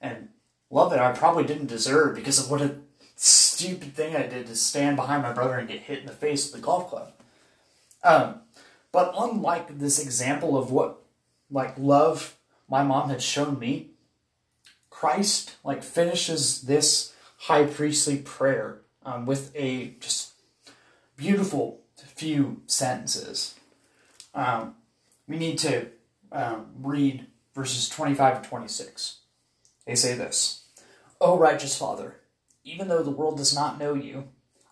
and 0.01 0.29
love 0.69 0.91
that 0.91 0.99
I 0.99 1.13
probably 1.13 1.45
didn't 1.45 1.67
deserve 1.67 2.15
because 2.15 2.39
of 2.39 2.51
what 2.51 2.61
a 2.61 2.75
stupid 3.15 3.95
thing 3.95 4.15
I 4.15 4.27
did 4.27 4.47
to 4.47 4.55
stand 4.55 4.97
behind 4.97 5.23
my 5.23 5.31
brother 5.31 5.57
and 5.57 5.69
get 5.69 5.81
hit 5.81 5.99
in 5.99 6.05
the 6.05 6.11
face 6.11 6.51
with 6.51 6.61
a 6.61 6.65
golf 6.65 6.89
club. 6.89 7.13
Um, 8.03 8.41
but 8.91 9.13
unlike 9.17 9.79
this 9.79 10.03
example 10.03 10.57
of 10.57 10.71
what 10.71 11.01
like 11.49 11.77
love 11.77 12.37
my 12.67 12.83
mom 12.83 13.09
had 13.09 13.21
shown 13.21 13.59
me, 13.59 13.91
Christ 14.89 15.55
like 15.63 15.83
finishes 15.83 16.63
this 16.63 17.13
high 17.37 17.65
priestly 17.65 18.17
prayer 18.17 18.81
um, 19.03 19.25
with 19.25 19.55
a 19.55 19.95
just 19.99 20.33
beautiful 21.15 21.81
few 22.15 22.61
sentences. 22.65 23.55
Um, 24.33 24.75
we 25.27 25.37
need 25.37 25.57
to 25.59 25.87
um, 26.31 26.67
read 26.81 27.27
verses 27.53 27.89
25 27.89 28.41
to 28.41 28.49
26. 28.49 29.19
They 29.85 29.95
say 29.95 30.15
this 30.15 30.65
O 31.21 31.37
righteous 31.37 31.77
Father, 31.77 32.21
even 32.63 32.87
though 32.87 33.03
the 33.03 33.11
world 33.11 33.37
does 33.37 33.53
not 33.53 33.79
know 33.79 33.93
you, 33.93 34.29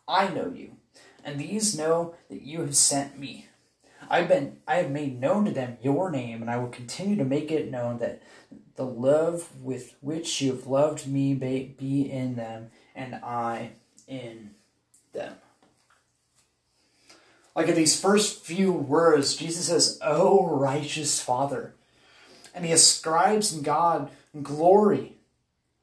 I 0.07 0.29
know 0.29 0.51
you, 0.53 0.77
and 1.23 1.39
these 1.39 1.77
know 1.77 2.15
that 2.29 2.41
you 2.41 2.61
have 2.61 2.75
sent 2.75 3.19
me. 3.19 3.47
I've 4.13 4.27
been 4.27 4.57
I 4.67 4.75
have 4.75 4.91
made 4.91 5.19
known 5.19 5.45
to 5.45 5.51
them 5.51 5.79
your 5.81 6.11
name, 6.11 6.41
and 6.41 6.51
I 6.51 6.57
will 6.57 6.69
continue 6.69 7.15
to 7.15 7.25
make 7.25 7.51
it 7.51 7.71
known 7.71 7.97
that 7.97 8.21
the 8.75 8.85
love 8.85 9.49
with 9.59 9.95
which 10.01 10.39
you 10.39 10.51
have 10.51 10.67
loved 10.67 11.07
me 11.07 11.33
be 11.33 12.11
in 12.11 12.35
them, 12.35 12.69
and 12.93 13.15
I 13.15 13.71
in 14.07 14.51
them. 15.13 15.33
Like 17.55 17.67
in 17.67 17.73
these 17.73 17.99
first 17.99 18.45
few 18.45 18.71
words, 18.71 19.35
Jesus 19.35 19.65
says, 19.65 19.97
Oh, 20.03 20.45
righteous 20.47 21.19
Father. 21.19 21.73
And 22.53 22.65
he 22.65 22.71
ascribes 22.71 23.51
in 23.51 23.63
God 23.63 24.11
glory 24.43 25.13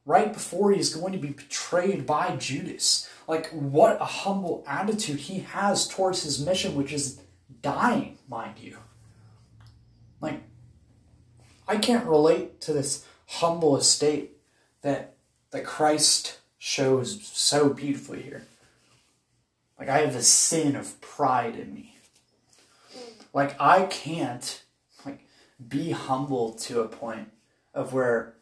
right 0.06 0.32
before 0.32 0.70
he 0.70 0.78
is 0.78 0.94
going 0.94 1.12
to 1.12 1.18
be 1.18 1.30
betrayed 1.30 2.06
by 2.06 2.36
Judas. 2.36 3.10
Like, 3.26 3.48
what 3.50 4.00
a 4.00 4.04
humble 4.04 4.62
attitude 4.68 5.18
he 5.18 5.40
has 5.40 5.88
towards 5.88 6.22
his 6.22 6.44
mission, 6.44 6.76
which 6.76 6.92
is 6.92 7.20
dying, 7.62 8.18
mind 8.30 8.58
you. 8.60 8.78
Like, 10.20 10.40
I 11.68 11.76
can't 11.76 12.06
relate 12.06 12.60
to 12.62 12.72
this 12.72 13.04
humble 13.26 13.76
estate 13.76 14.38
that, 14.82 15.16
that 15.50 15.64
Christ 15.64 16.38
shows 16.58 17.26
so 17.26 17.70
beautifully 17.70 18.22
here. 18.22 18.46
Like 19.78 19.88
I 19.88 20.00
have 20.00 20.14
a 20.14 20.22
sin 20.22 20.76
of 20.76 21.00
pride 21.00 21.56
in 21.56 21.74
me. 21.74 21.96
Like 23.32 23.58
I 23.58 23.84
can't 23.84 24.62
like 25.06 25.20
be 25.68 25.92
humble 25.92 26.52
to 26.52 26.82
a 26.82 26.88
point 26.88 27.30
of 27.72 27.94
where 27.94 28.34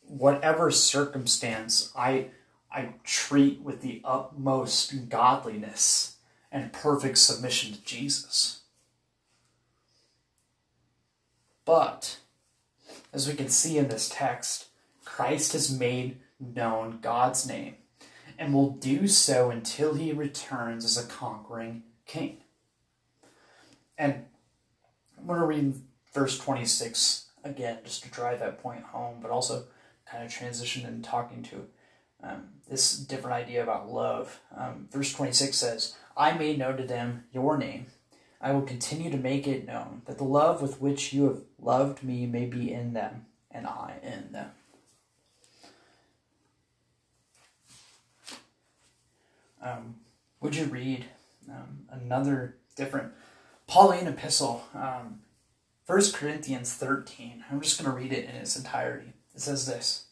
whatever 0.00 0.70
circumstance 0.70 1.92
I 1.94 2.28
I 2.72 2.94
treat 3.04 3.60
with 3.60 3.82
the 3.82 4.00
utmost 4.02 5.10
godliness 5.10 6.16
and 6.50 6.72
perfect 6.72 7.18
submission 7.18 7.74
to 7.74 7.84
Jesus. 7.84 8.57
But 11.68 12.20
as 13.12 13.28
we 13.28 13.34
can 13.34 13.50
see 13.50 13.76
in 13.76 13.88
this 13.88 14.08
text, 14.08 14.68
Christ 15.04 15.52
has 15.52 15.70
made 15.70 16.16
known 16.40 17.00
God's 17.02 17.46
name 17.46 17.74
and 18.38 18.54
will 18.54 18.70
do 18.70 19.06
so 19.06 19.50
until 19.50 19.92
he 19.92 20.14
returns 20.14 20.82
as 20.86 20.96
a 20.96 21.06
conquering 21.06 21.82
king. 22.06 22.38
And 23.98 24.24
I'm 25.18 25.26
going 25.26 25.40
to 25.40 25.44
read 25.44 25.74
verse 26.14 26.38
26 26.38 27.26
again, 27.44 27.80
just 27.84 28.02
to 28.04 28.10
drive 28.10 28.40
that 28.40 28.62
point 28.62 28.84
home, 28.84 29.18
but 29.20 29.30
also 29.30 29.64
kind 30.10 30.24
of 30.24 30.32
transition 30.32 30.86
and 30.86 31.04
talking 31.04 31.42
to 31.42 31.66
um, 32.22 32.44
this 32.66 32.96
different 32.96 33.36
idea 33.36 33.62
about 33.62 33.92
love. 33.92 34.40
Um, 34.56 34.88
verse 34.90 35.12
26 35.12 35.54
says, 35.54 35.96
I 36.16 36.32
made 36.32 36.58
known 36.58 36.78
to 36.78 36.84
them 36.84 37.24
your 37.30 37.58
name. 37.58 37.88
I 38.40 38.52
will 38.52 38.62
continue 38.62 39.10
to 39.10 39.16
make 39.16 39.48
it 39.48 39.66
known 39.66 40.02
that 40.06 40.18
the 40.18 40.24
love 40.24 40.62
with 40.62 40.80
which 40.80 41.12
you 41.12 41.24
have 41.24 41.42
loved 41.60 42.04
me 42.04 42.26
may 42.26 42.46
be 42.46 42.72
in 42.72 42.92
them, 42.92 43.26
and 43.50 43.66
I 43.66 43.94
in 44.02 44.32
them. 44.32 44.50
Um, 49.60 49.96
would 50.40 50.54
you 50.54 50.66
read 50.66 51.06
um, 51.50 51.86
another 51.90 52.56
different 52.76 53.12
Pauline 53.66 54.06
epistle, 54.06 54.64
um, 54.72 55.20
1 55.86 56.12
Corinthians 56.12 56.72
13? 56.74 57.44
I'm 57.50 57.60
just 57.60 57.76
going 57.76 57.90
to 57.90 57.96
read 57.96 58.12
it 58.12 58.28
in 58.28 58.36
its 58.36 58.56
entirety. 58.56 59.12
It 59.34 59.40
says 59.40 59.66
this 59.66 60.04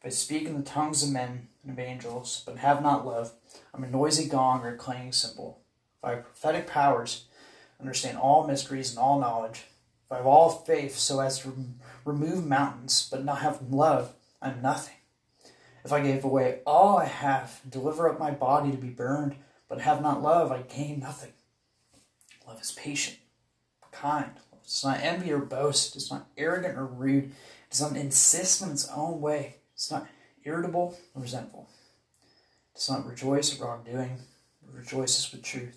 If 0.00 0.06
I 0.06 0.08
speak 0.08 0.46
in 0.46 0.56
the 0.56 0.62
tongues 0.62 1.04
of 1.04 1.10
men 1.10 1.48
and 1.62 1.72
of 1.72 1.78
angels, 1.78 2.42
but 2.44 2.58
have 2.58 2.82
not 2.82 3.06
love, 3.06 3.32
I'm 3.72 3.84
a 3.84 3.90
noisy 3.90 4.28
gong 4.28 4.62
or 4.62 4.74
a 4.74 4.76
clanging 4.76 5.12
cymbal. 5.12 5.60
If 5.98 6.04
I 6.04 6.10
have 6.14 6.24
prophetic 6.24 6.66
powers, 6.66 7.26
understand 7.80 8.18
all 8.18 8.46
mysteries 8.46 8.90
and 8.90 8.98
all 8.98 9.18
knowledge, 9.18 9.64
if 10.04 10.12
I 10.12 10.16
have 10.16 10.26
all 10.26 10.50
faith 10.50 10.96
so 10.96 11.20
as 11.20 11.38
to 11.40 11.54
remove 12.04 12.46
mountains, 12.46 13.08
but 13.10 13.24
not 13.24 13.40
have 13.40 13.62
love, 13.70 14.12
I'm 14.42 14.60
nothing. 14.62 14.96
If 15.84 15.92
I 15.92 16.02
gave 16.02 16.24
away 16.24 16.60
all 16.66 16.98
I 16.98 17.06
have, 17.06 17.60
deliver 17.68 18.08
up 18.08 18.18
my 18.18 18.30
body 18.30 18.70
to 18.70 18.76
be 18.76 18.88
burned, 18.88 19.36
but 19.68 19.80
have 19.80 20.02
not 20.02 20.22
love, 20.22 20.52
I 20.52 20.62
gain 20.62 21.00
nothing. 21.00 21.32
Love 22.46 22.60
is 22.60 22.72
patient, 22.72 23.18
kind. 23.92 24.32
It 24.52 24.64
does 24.64 24.84
not 24.84 25.00
envy 25.00 25.32
or 25.32 25.38
boast. 25.38 25.94
It 25.94 25.98
is 25.98 26.10
not 26.10 26.26
arrogant 26.36 26.76
or 26.76 26.86
rude. 26.86 27.24
It 27.24 27.70
does 27.70 27.80
not 27.80 27.96
insist 27.96 28.62
on 28.62 28.70
its 28.72 28.88
own 28.88 29.20
way. 29.20 29.56
It's 29.74 29.90
not 29.90 30.08
irritable 30.44 30.98
or 31.14 31.22
resentful. 31.22 31.68
It 32.74 32.78
does 32.78 32.90
not 32.90 33.06
rejoice 33.06 33.54
at 33.54 33.60
wrongdoing, 33.60 34.18
but 34.62 34.74
rejoices 34.74 35.30
with 35.32 35.42
truth. 35.42 35.76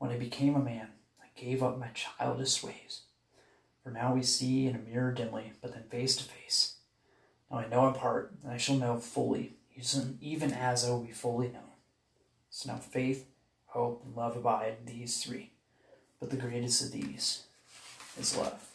When 0.00 0.10
I 0.10 0.16
became 0.16 0.56
a 0.56 0.60
man, 0.60 0.88
I 1.22 1.26
gave 1.38 1.62
up 1.62 1.78
my 1.78 1.88
childish 1.88 2.62
ways. 2.62 3.02
For 3.84 3.90
now 3.90 4.14
we 4.14 4.22
see 4.22 4.66
in 4.66 4.74
a 4.74 4.78
mirror 4.78 5.12
dimly, 5.12 5.52
but 5.60 5.74
then 5.74 5.82
face 5.90 6.16
to 6.16 6.24
face. 6.24 6.76
Now 7.50 7.58
I 7.58 7.68
know 7.68 7.86
in 7.86 7.92
part, 7.92 8.32
and 8.42 8.50
I 8.50 8.56
shall 8.56 8.76
know 8.76 8.96
fully, 8.96 9.56
even 10.22 10.54
as 10.54 10.86
I 10.86 10.90
will 10.90 11.02
be 11.02 11.12
fully 11.12 11.48
known. 11.48 11.74
So 12.48 12.72
now 12.72 12.78
faith, 12.78 13.26
hope, 13.66 14.02
and 14.02 14.16
love 14.16 14.38
abide, 14.38 14.86
these 14.86 15.22
three. 15.22 15.50
But 16.18 16.30
the 16.30 16.36
greatest 16.36 16.82
of 16.82 16.92
these 16.92 17.42
is 18.18 18.38
love. 18.38 18.66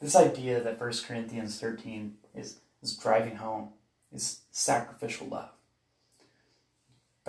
This 0.00 0.14
idea 0.14 0.62
that 0.62 0.80
1 0.80 0.92
Corinthians 1.04 1.58
13 1.58 2.14
is, 2.32 2.60
is 2.80 2.96
driving 2.96 3.36
home 3.36 3.70
is 4.12 4.42
sacrificial 4.52 5.26
love. 5.26 5.50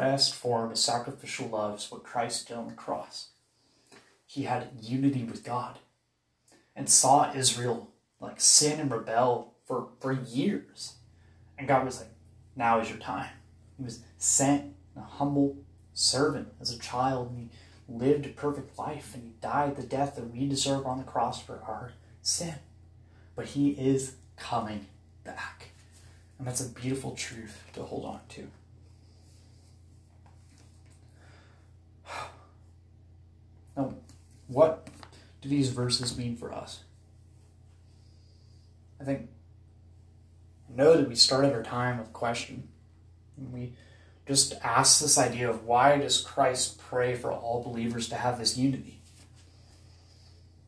Best 0.02 0.34
form 0.34 0.72
of 0.72 0.80
sacrificial 0.80 1.50
love 1.50 1.78
is 1.78 1.92
what 1.92 2.04
Christ 2.04 2.48
did 2.48 2.58
on 2.58 2.68
the 2.68 2.74
cross. 2.74 3.28
He 4.26 4.46
had 4.46 4.70
unity 4.82 5.24
with 5.24 5.44
God 5.44 5.78
and 6.76 6.90
saw 6.90 7.32
Israel 7.36 7.92
like 8.20 8.42
sin 8.42 8.80
and 8.80 8.90
rebel 8.90 9.54
for, 9.68 9.90
for 10.00 10.12
years. 10.12 10.96
And 11.56 11.68
God 11.68 11.86
was 11.86 12.00
like, 12.00 12.10
now 12.56 12.80
is 12.80 12.90
your 12.90 12.98
time. 12.98 13.30
He 13.78 13.84
was 13.84 14.00
sent 14.18 14.74
a 14.98 15.02
humble 15.02 15.58
servant 15.94 16.48
as 16.60 16.74
a 16.74 16.80
child, 16.80 17.30
and 17.30 17.38
he 17.38 17.50
lived 17.88 18.26
a 18.26 18.30
perfect 18.30 18.80
life, 18.80 19.12
and 19.14 19.22
he 19.22 19.34
died 19.40 19.76
the 19.76 19.84
death 19.84 20.16
that 20.16 20.34
we 20.34 20.48
deserve 20.48 20.88
on 20.88 20.98
the 20.98 21.04
cross 21.04 21.40
for 21.40 21.62
our 21.68 21.92
sin. 22.24 22.56
But 23.36 23.46
he 23.46 23.70
is 23.70 24.16
coming 24.36 24.88
back. 25.24 25.74
And 26.40 26.48
that's 26.48 26.66
a 26.66 26.70
beautiful 26.70 27.12
truth 27.12 27.66
to 27.74 27.84
hold 27.84 28.06
on 28.06 28.22
to. 28.30 28.48
Now, 33.76 33.96
what 34.48 34.88
do 35.42 35.50
these 35.50 35.70
verses 35.70 36.18
mean 36.18 36.36
for 36.36 36.54
us? 36.54 36.84
I 39.00 39.04
think 39.04 39.30
I 40.72 40.78
know 40.78 40.96
that 40.96 41.10
we 41.10 41.16
started 41.16 41.54
our 41.54 41.64
time 41.64 41.98
with 41.98 42.14
question. 42.14 42.68
And 43.38 43.52
we 43.52 43.74
just 44.28 44.54
asked 44.64 45.02
this 45.02 45.18
idea 45.18 45.50
of 45.50 45.66
why 45.66 45.98
does 45.98 46.22
Christ 46.22 46.80
pray 46.80 47.16
for 47.16 47.32
all 47.32 47.64
believers 47.64 48.08
to 48.10 48.16
have 48.16 48.38
this 48.38 48.58
unity? 48.58 49.02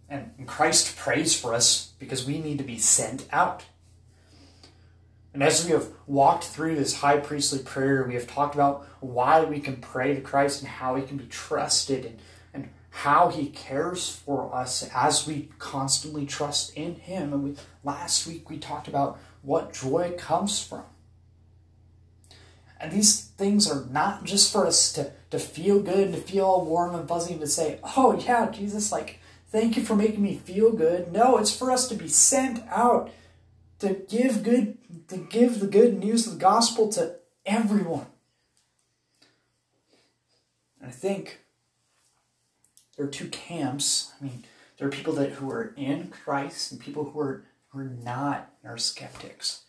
And 0.09 0.47
Christ 0.47 0.95
prays 0.95 1.39
for 1.39 1.53
us 1.53 1.93
because 1.97 2.25
we 2.25 2.39
need 2.39 2.59
to 2.59 2.63
be 2.63 2.77
sent 2.77 3.27
out. 3.31 3.65
And 5.33 5.41
as 5.41 5.65
we 5.65 5.71
have 5.71 5.87
walked 6.05 6.43
through 6.43 6.75
this 6.75 6.97
high 6.97 7.17
priestly 7.17 7.59
prayer, 7.59 8.03
we 8.03 8.13
have 8.13 8.27
talked 8.27 8.53
about 8.53 8.87
why 8.99 9.43
we 9.43 9.59
can 9.59 9.77
pray 9.77 10.13
to 10.13 10.21
Christ 10.21 10.61
and 10.61 10.69
how 10.69 10.93
he 10.95 11.03
can 11.03 11.17
be 11.17 11.25
trusted 11.25 12.05
and 12.05 12.19
how 12.95 13.29
he 13.29 13.47
cares 13.47 14.07
for 14.07 14.53
us 14.53 14.87
as 14.93 15.25
we 15.25 15.49
constantly 15.57 16.27
trust 16.27 16.71
in 16.75 16.93
him. 16.93 17.33
And 17.33 17.43
we, 17.43 17.55
last 17.83 18.27
week 18.27 18.51
we 18.51 18.57
talked 18.57 18.87
about 18.87 19.17
what 19.41 19.73
joy 19.73 20.13
comes 20.15 20.63
from. 20.63 20.83
And 22.79 22.91
these 22.91 23.19
things 23.19 23.69
are 23.69 23.85
not 23.89 24.25
just 24.25 24.53
for 24.53 24.67
us 24.67 24.93
to, 24.93 25.11
to 25.31 25.39
feel 25.39 25.81
good 25.81 26.05
and 26.05 26.13
to 26.13 26.21
feel 26.21 26.45
all 26.45 26.65
warm 26.65 26.93
and 26.93 27.07
fuzzy 27.07 27.31
and 27.31 27.41
to 27.41 27.47
say, 27.47 27.79
oh, 27.97 28.15
yeah, 28.19 28.51
Jesus, 28.51 28.91
like, 28.91 29.19
thank 29.47 29.75
you 29.75 29.83
for 29.83 29.95
making 29.95 30.21
me 30.21 30.35
feel 30.35 30.71
good. 30.71 31.11
No, 31.11 31.37
it's 31.37 31.55
for 31.55 31.71
us 31.71 31.87
to 31.87 31.95
be 31.95 32.07
sent 32.07 32.61
out 32.69 33.09
to 33.79 33.95
give 34.07 34.43
good, 34.43 34.77
to 35.07 35.17
give 35.17 35.59
the 35.59 35.67
good 35.67 35.97
news 35.97 36.27
of 36.27 36.33
the 36.33 36.39
gospel 36.39 36.89
to 36.89 37.15
everyone. 37.43 38.05
And 40.79 40.89
I 40.89 40.91
think 40.91 41.42
there 42.95 43.05
are 43.05 43.09
two 43.09 43.27
camps. 43.29 44.11
I 44.19 44.23
mean, 44.23 44.43
there 44.77 44.87
are 44.87 44.91
people 44.91 45.13
that 45.13 45.33
who 45.33 45.49
are 45.49 45.73
in 45.75 46.09
Christ 46.09 46.71
and 46.71 46.79
people 46.79 47.11
who 47.11 47.19
are 47.19 47.45
who 47.69 47.79
are 47.79 47.85
not 47.85 48.51
and 48.61 48.71
are 48.71 48.77
skeptics. 48.77 49.61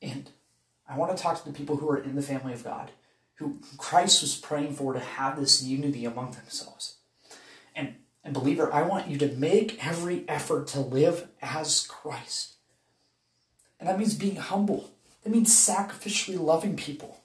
And 0.00 0.30
I 0.88 0.96
want 0.96 1.16
to 1.16 1.22
talk 1.22 1.42
to 1.42 1.48
the 1.48 1.56
people 1.56 1.76
who 1.76 1.88
are 1.90 1.98
in 1.98 2.14
the 2.14 2.22
family 2.22 2.52
of 2.52 2.64
God, 2.64 2.90
who 3.34 3.58
Christ 3.76 4.22
was 4.22 4.36
praying 4.36 4.74
for 4.74 4.92
to 4.92 5.00
have 5.00 5.38
this 5.38 5.62
unity 5.62 6.04
among 6.04 6.32
themselves. 6.32 6.96
And 7.74 7.96
and 8.22 8.34
believer, 8.34 8.72
I 8.72 8.82
want 8.82 9.08
you 9.08 9.18
to 9.18 9.28
make 9.28 9.84
every 9.84 10.24
effort 10.28 10.66
to 10.68 10.80
live 10.80 11.28
as 11.42 11.86
Christ. 11.86 12.54
And 13.78 13.88
that 13.88 13.98
means 13.98 14.14
being 14.14 14.36
humble. 14.36 14.90
That 15.22 15.30
means 15.30 15.54
sacrificially 15.54 16.38
loving 16.38 16.76
people. 16.76 17.19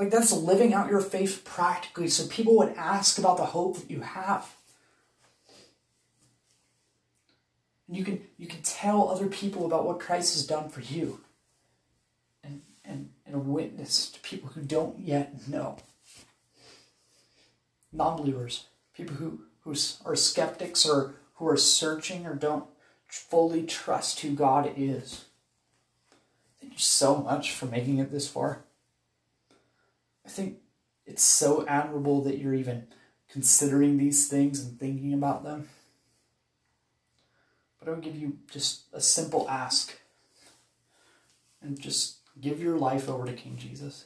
Like 0.00 0.10
that's 0.10 0.32
living 0.32 0.72
out 0.72 0.88
your 0.88 1.02
faith 1.02 1.42
practically 1.44 2.08
so 2.08 2.26
people 2.26 2.56
would 2.56 2.72
ask 2.74 3.18
about 3.18 3.36
the 3.36 3.44
hope 3.44 3.76
that 3.76 3.90
you 3.90 4.00
have. 4.00 4.56
And 7.86 7.94
you 7.98 8.02
can 8.02 8.22
you 8.38 8.46
can 8.46 8.62
tell 8.62 9.10
other 9.10 9.26
people 9.26 9.66
about 9.66 9.84
what 9.84 10.00
Christ 10.00 10.32
has 10.32 10.46
done 10.46 10.70
for 10.70 10.80
you. 10.80 11.20
And 12.42 12.62
and, 12.82 13.10
and 13.26 13.34
a 13.34 13.38
witness 13.38 14.08
to 14.12 14.20
people 14.20 14.48
who 14.54 14.62
don't 14.62 15.00
yet 15.00 15.46
know. 15.46 15.76
Non-believers, 17.92 18.68
people 18.94 19.16
who, 19.16 19.42
who 19.64 19.74
are 20.06 20.16
skeptics 20.16 20.86
or 20.86 21.12
who 21.34 21.46
are 21.46 21.58
searching 21.58 22.24
or 22.24 22.34
don't 22.34 22.64
fully 23.06 23.64
trust 23.64 24.20
who 24.20 24.30
God 24.30 24.72
is. 24.78 25.26
Thank 26.58 26.72
you 26.72 26.78
so 26.78 27.18
much 27.18 27.52
for 27.52 27.66
making 27.66 27.98
it 27.98 28.10
this 28.10 28.28
far. 28.28 28.60
I 30.30 30.32
think 30.32 30.58
it's 31.06 31.24
so 31.24 31.66
admirable 31.66 32.22
that 32.22 32.38
you're 32.38 32.54
even 32.54 32.86
considering 33.28 33.98
these 33.98 34.28
things 34.28 34.60
and 34.60 34.78
thinking 34.78 35.12
about 35.12 35.42
them. 35.42 35.68
But 37.80 37.88
I 37.88 37.90
would 37.90 38.04
give 38.04 38.14
you 38.14 38.38
just 38.48 38.82
a 38.92 39.00
simple 39.00 39.50
ask. 39.50 39.98
And 41.60 41.80
just 41.80 42.18
give 42.40 42.62
your 42.62 42.78
life 42.78 43.08
over 43.08 43.26
to 43.26 43.32
King 43.32 43.56
Jesus. 43.58 44.04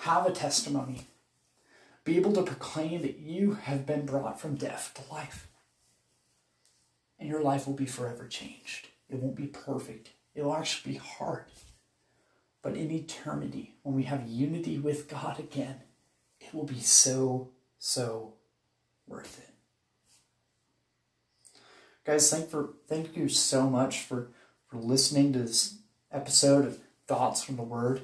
Have 0.00 0.26
a 0.26 0.32
testimony. 0.32 1.06
Be 2.04 2.16
able 2.16 2.34
to 2.34 2.42
proclaim 2.42 3.00
that 3.00 3.18
you 3.18 3.54
have 3.54 3.86
been 3.86 4.04
brought 4.04 4.38
from 4.38 4.54
death 4.54 4.92
to 4.96 5.14
life. 5.14 5.48
And 7.18 7.26
your 7.26 7.40
life 7.40 7.66
will 7.66 7.74
be 7.74 7.86
forever 7.86 8.26
changed. 8.26 8.88
It 9.08 9.16
won't 9.16 9.34
be 9.34 9.46
perfect. 9.46 10.10
It 10.34 10.44
will 10.44 10.54
actually 10.54 10.92
be 10.92 10.98
hard. 10.98 11.46
But 12.64 12.76
in 12.76 12.90
eternity, 12.90 13.74
when 13.82 13.94
we 13.94 14.04
have 14.04 14.26
unity 14.26 14.78
with 14.78 15.06
God 15.06 15.38
again, 15.38 15.82
it 16.40 16.54
will 16.54 16.64
be 16.64 16.80
so, 16.80 17.50
so 17.78 18.32
worth 19.06 19.38
it. 19.38 19.50
Guys, 22.06 22.30
thank 22.30 22.48
for 22.48 22.70
thank 22.88 23.18
you 23.18 23.28
so 23.28 23.68
much 23.68 24.00
for, 24.00 24.28
for 24.66 24.78
listening 24.78 25.34
to 25.34 25.40
this 25.40 25.76
episode 26.10 26.64
of 26.64 26.78
Thoughts 27.06 27.42
from 27.42 27.56
the 27.56 27.62
Word. 27.62 28.00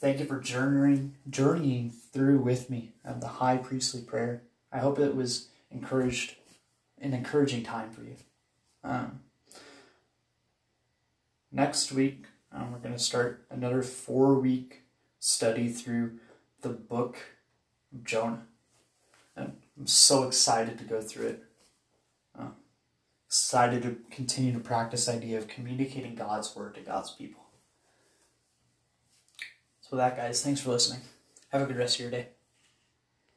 Thank 0.00 0.18
you 0.18 0.26
for 0.26 0.40
journeying 0.40 1.14
journeying 1.30 1.90
through 1.90 2.40
with 2.40 2.68
me 2.68 2.94
of 3.04 3.20
the 3.20 3.28
high 3.28 3.58
priestly 3.58 4.00
prayer. 4.00 4.42
I 4.72 4.78
hope 4.78 4.98
it 4.98 5.14
was 5.14 5.48
encouraged 5.70 6.34
an 7.00 7.14
encouraging 7.14 7.62
time 7.62 7.92
for 7.92 8.02
you. 8.02 8.16
Um, 8.82 9.20
next 11.52 11.92
week, 11.92 12.24
um, 12.56 12.72
we're 12.72 12.78
going 12.78 12.94
to 12.94 12.98
start 12.98 13.44
another 13.50 13.82
four 13.82 14.34
week 14.34 14.82
study 15.18 15.68
through 15.68 16.18
the 16.62 16.70
book 16.70 17.16
of 17.92 18.04
Jonah. 18.04 18.42
And 19.36 19.56
I'm 19.78 19.86
so 19.86 20.24
excited 20.24 20.78
to 20.78 20.84
go 20.84 21.00
through 21.00 21.26
it. 21.26 21.44
Uh, 22.38 22.48
excited 23.26 23.82
to 23.82 23.96
continue 24.10 24.52
to 24.52 24.58
practice 24.58 25.08
idea 25.08 25.36
of 25.36 25.48
communicating 25.48 26.14
God's 26.14 26.54
word 26.56 26.74
to 26.76 26.80
God's 26.80 27.10
people. 27.10 27.42
So 29.82 29.88
with 29.92 29.98
that, 29.98 30.16
guys, 30.16 30.42
thanks 30.42 30.60
for 30.60 30.70
listening. 30.70 31.02
Have 31.50 31.62
a 31.62 31.66
good 31.66 31.76
rest 31.76 31.96
of 31.96 32.00
your 32.00 32.10
day. 32.10 32.28